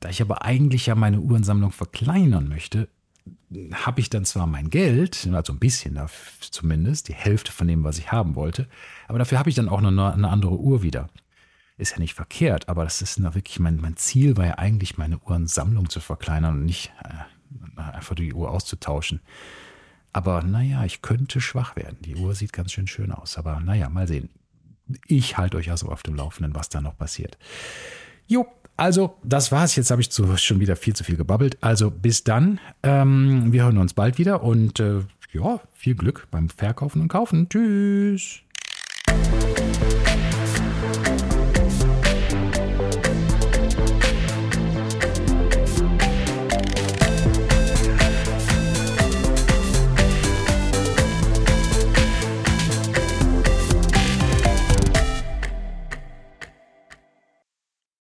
Da 0.00 0.08
ich 0.08 0.22
aber 0.22 0.42
eigentlich 0.42 0.86
ja 0.86 0.94
meine 0.94 1.20
Uhrensammlung 1.20 1.72
verkleinern 1.72 2.48
möchte, 2.48 2.88
habe 3.72 4.00
ich 4.00 4.10
dann 4.10 4.24
zwar 4.24 4.46
mein 4.46 4.70
Geld, 4.70 5.28
also 5.32 5.52
ein 5.52 5.58
bisschen 5.58 5.98
zumindest, 6.40 7.08
die 7.08 7.14
Hälfte 7.14 7.52
von 7.52 7.66
dem, 7.66 7.84
was 7.84 7.98
ich 7.98 8.12
haben 8.12 8.34
wollte, 8.34 8.66
aber 9.06 9.18
dafür 9.18 9.38
habe 9.38 9.48
ich 9.48 9.56
dann 9.56 9.68
auch 9.68 9.78
eine, 9.78 10.12
eine 10.12 10.28
andere 10.28 10.58
Uhr 10.58 10.82
wieder. 10.82 11.08
Ist 11.78 11.92
ja 11.92 11.98
nicht 11.98 12.14
verkehrt, 12.14 12.68
aber 12.68 12.84
das 12.84 13.00
ist 13.02 13.22
wirklich 13.22 13.60
mein, 13.60 13.76
mein 13.76 13.96
Ziel, 13.96 14.36
war 14.36 14.46
ja 14.46 14.58
eigentlich 14.58 14.98
meine 14.98 15.18
Uhrensammlung 15.18 15.88
zu 15.88 16.00
verkleinern 16.00 16.58
und 16.58 16.64
nicht 16.64 16.92
äh, 17.04 17.80
einfach 17.80 18.16
die 18.16 18.34
Uhr 18.34 18.50
auszutauschen. 18.50 19.20
Aber 20.12 20.42
naja, 20.42 20.84
ich 20.84 21.02
könnte 21.02 21.40
schwach 21.40 21.76
werden. 21.76 21.98
Die 22.00 22.16
Uhr 22.16 22.34
sieht 22.34 22.52
ganz 22.52 22.72
schön 22.72 22.88
schön 22.88 23.12
aus. 23.12 23.38
Aber 23.38 23.60
naja, 23.60 23.88
mal 23.88 24.08
sehen. 24.08 24.30
Ich 25.06 25.36
halte 25.36 25.58
euch 25.58 25.70
also 25.70 25.88
auf 25.88 26.02
dem 26.02 26.16
Laufenden, 26.16 26.54
was 26.54 26.70
da 26.70 26.80
noch 26.80 26.96
passiert. 26.96 27.38
Jo, 28.26 28.46
also, 28.78 29.16
das 29.24 29.50
war's. 29.50 29.74
Jetzt 29.74 29.90
habe 29.90 30.00
ich 30.00 30.10
zu, 30.10 30.36
schon 30.36 30.60
wieder 30.60 30.76
viel 30.76 30.94
zu 30.94 31.02
viel 31.02 31.16
gebabbelt. 31.16 31.58
Also, 31.60 31.90
bis 31.90 32.22
dann. 32.22 32.60
Ähm, 32.84 33.52
wir 33.52 33.64
hören 33.64 33.76
uns 33.78 33.92
bald 33.92 34.18
wieder 34.18 34.44
und 34.44 34.78
äh, 34.78 35.00
ja, 35.32 35.60
viel 35.74 35.96
Glück 35.96 36.28
beim 36.30 36.48
Verkaufen 36.48 37.02
und 37.02 37.08
Kaufen. 37.08 37.48
Tschüss. 37.48 38.40